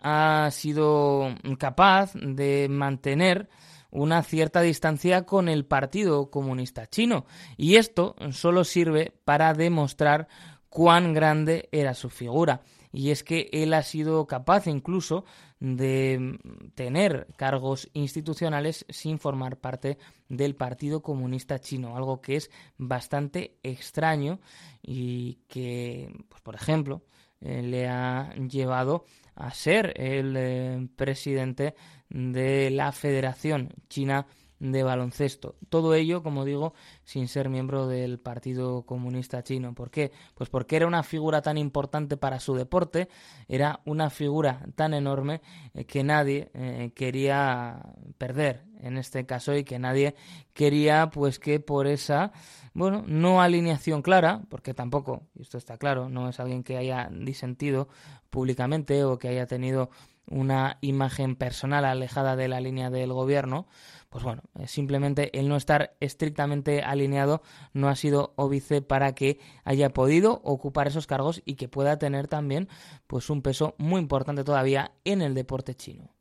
[0.00, 3.48] ha sido capaz de mantener
[3.90, 10.28] una cierta distancia con el Partido Comunista Chino y esto solo sirve para demostrar
[10.68, 12.62] cuán grande era su figura.
[12.92, 15.24] Y es que él ha sido capaz incluso
[15.60, 16.38] de
[16.74, 19.98] tener cargos institucionales sin formar parte
[20.28, 24.40] del Partido Comunista Chino, algo que es bastante extraño
[24.82, 27.02] y que, pues, por ejemplo,
[27.40, 29.04] eh, le ha llevado
[29.34, 31.74] a ser el eh, presidente
[32.08, 34.26] de la Federación China
[34.60, 35.56] de baloncesto.
[35.68, 39.74] Todo ello, como digo, sin ser miembro del Partido Comunista Chino.
[39.74, 40.12] ¿Por qué?
[40.34, 43.08] Pues porque era una figura tan importante para su deporte,
[43.46, 45.40] era una figura tan enorme
[45.74, 47.80] eh, que nadie eh, quería
[48.18, 50.14] perder en este caso y que nadie
[50.52, 52.32] quería pues que por esa
[52.74, 57.88] bueno no alineación clara porque tampoco esto está claro no es alguien que haya disentido
[58.30, 59.90] públicamente o que haya tenido
[60.30, 63.66] una imagen personal alejada de la línea del gobierno
[64.08, 67.42] pues bueno, eh, simplemente el no estar estrictamente alineado
[67.74, 72.26] no ha sido óbice para que haya podido ocupar esos cargos y que pueda tener
[72.26, 72.68] también
[73.06, 76.14] pues un peso muy importante todavía en el deporte chino.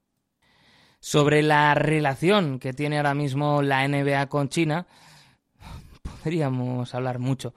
[0.99, 4.87] Sobre la relación que tiene ahora mismo la NBA con China,
[6.23, 7.53] podríamos hablar mucho.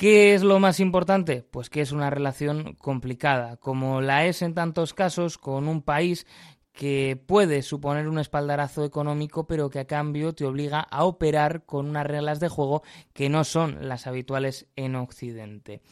[0.00, 1.42] ¿Qué es lo más importante?
[1.42, 6.26] Pues que es una relación complicada, como la es en tantos casos con un país
[6.72, 11.86] que puede suponer un espaldarazo económico, pero que a cambio te obliga a operar con
[11.86, 12.82] unas reglas de juego
[13.12, 15.82] que no son las habituales en Occidente.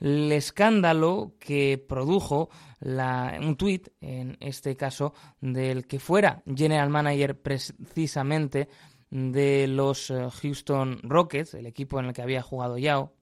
[0.00, 2.48] El escándalo que produjo
[2.80, 5.12] un tuit, en este caso,
[5.42, 8.70] del que fuera general manager precisamente
[9.10, 13.17] de los eh, Houston Rockets, el equipo en el que había jugado Yao,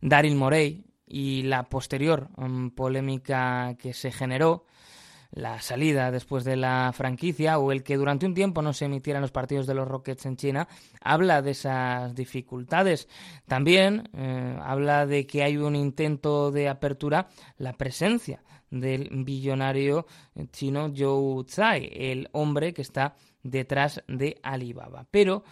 [0.00, 4.66] Daryl Morey, y la posterior mm, polémica que se generó,
[5.30, 9.20] la salida después de la franquicia o el que durante un tiempo no se emitieran
[9.20, 10.68] los partidos de los Rockets en China,
[11.02, 13.08] habla de esas dificultades.
[13.46, 17.28] También eh, habla de que hay un intento de apertura,
[17.58, 20.06] la presencia del billonario
[20.50, 25.06] chino Zhou Tsai, el hombre que está detrás de Alibaba.
[25.10, 25.44] Pero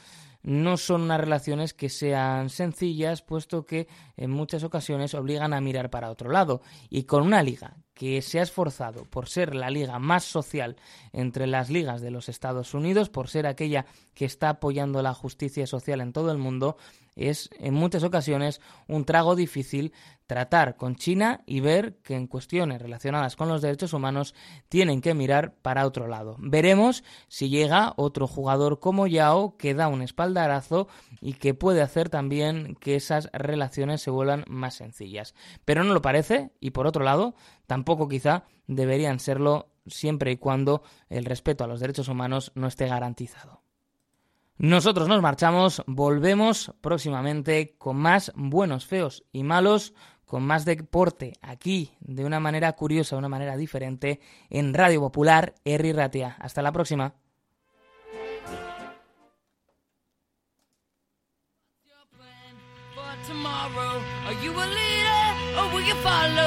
[0.47, 5.90] no son unas relaciones que sean sencillas, puesto que en muchas ocasiones obligan a mirar
[5.90, 6.62] para otro lado.
[6.88, 10.76] Y con una liga que se ha esforzado por ser la liga más social
[11.12, 15.66] entre las ligas de los Estados Unidos, por ser aquella que está apoyando la justicia
[15.66, 16.76] social en todo el mundo,
[17.17, 19.93] es en muchas ocasiones un trago difícil
[20.27, 24.35] tratar con China y ver que en cuestiones relacionadas con los derechos humanos
[24.69, 26.37] tienen que mirar para otro lado.
[26.39, 30.89] Veremos si llega otro jugador como Yao que da un espaldarazo
[31.21, 35.35] y que puede hacer también que esas relaciones se vuelvan más sencillas.
[35.64, 37.35] Pero no lo parece y por otro lado
[37.67, 42.87] tampoco quizá deberían serlo siempre y cuando el respeto a los derechos humanos no esté
[42.87, 43.66] garantizado.
[44.59, 49.92] Nosotros nos marchamos, volvemos próximamente con más buenos, feos y malos
[50.24, 55.54] con más deporte aquí de una manera curiosa, de una manera diferente en Radio Popular,
[55.64, 56.36] Erri Ratia.
[56.40, 57.14] Hasta la próxima.
[65.72, 66.46] will you follow?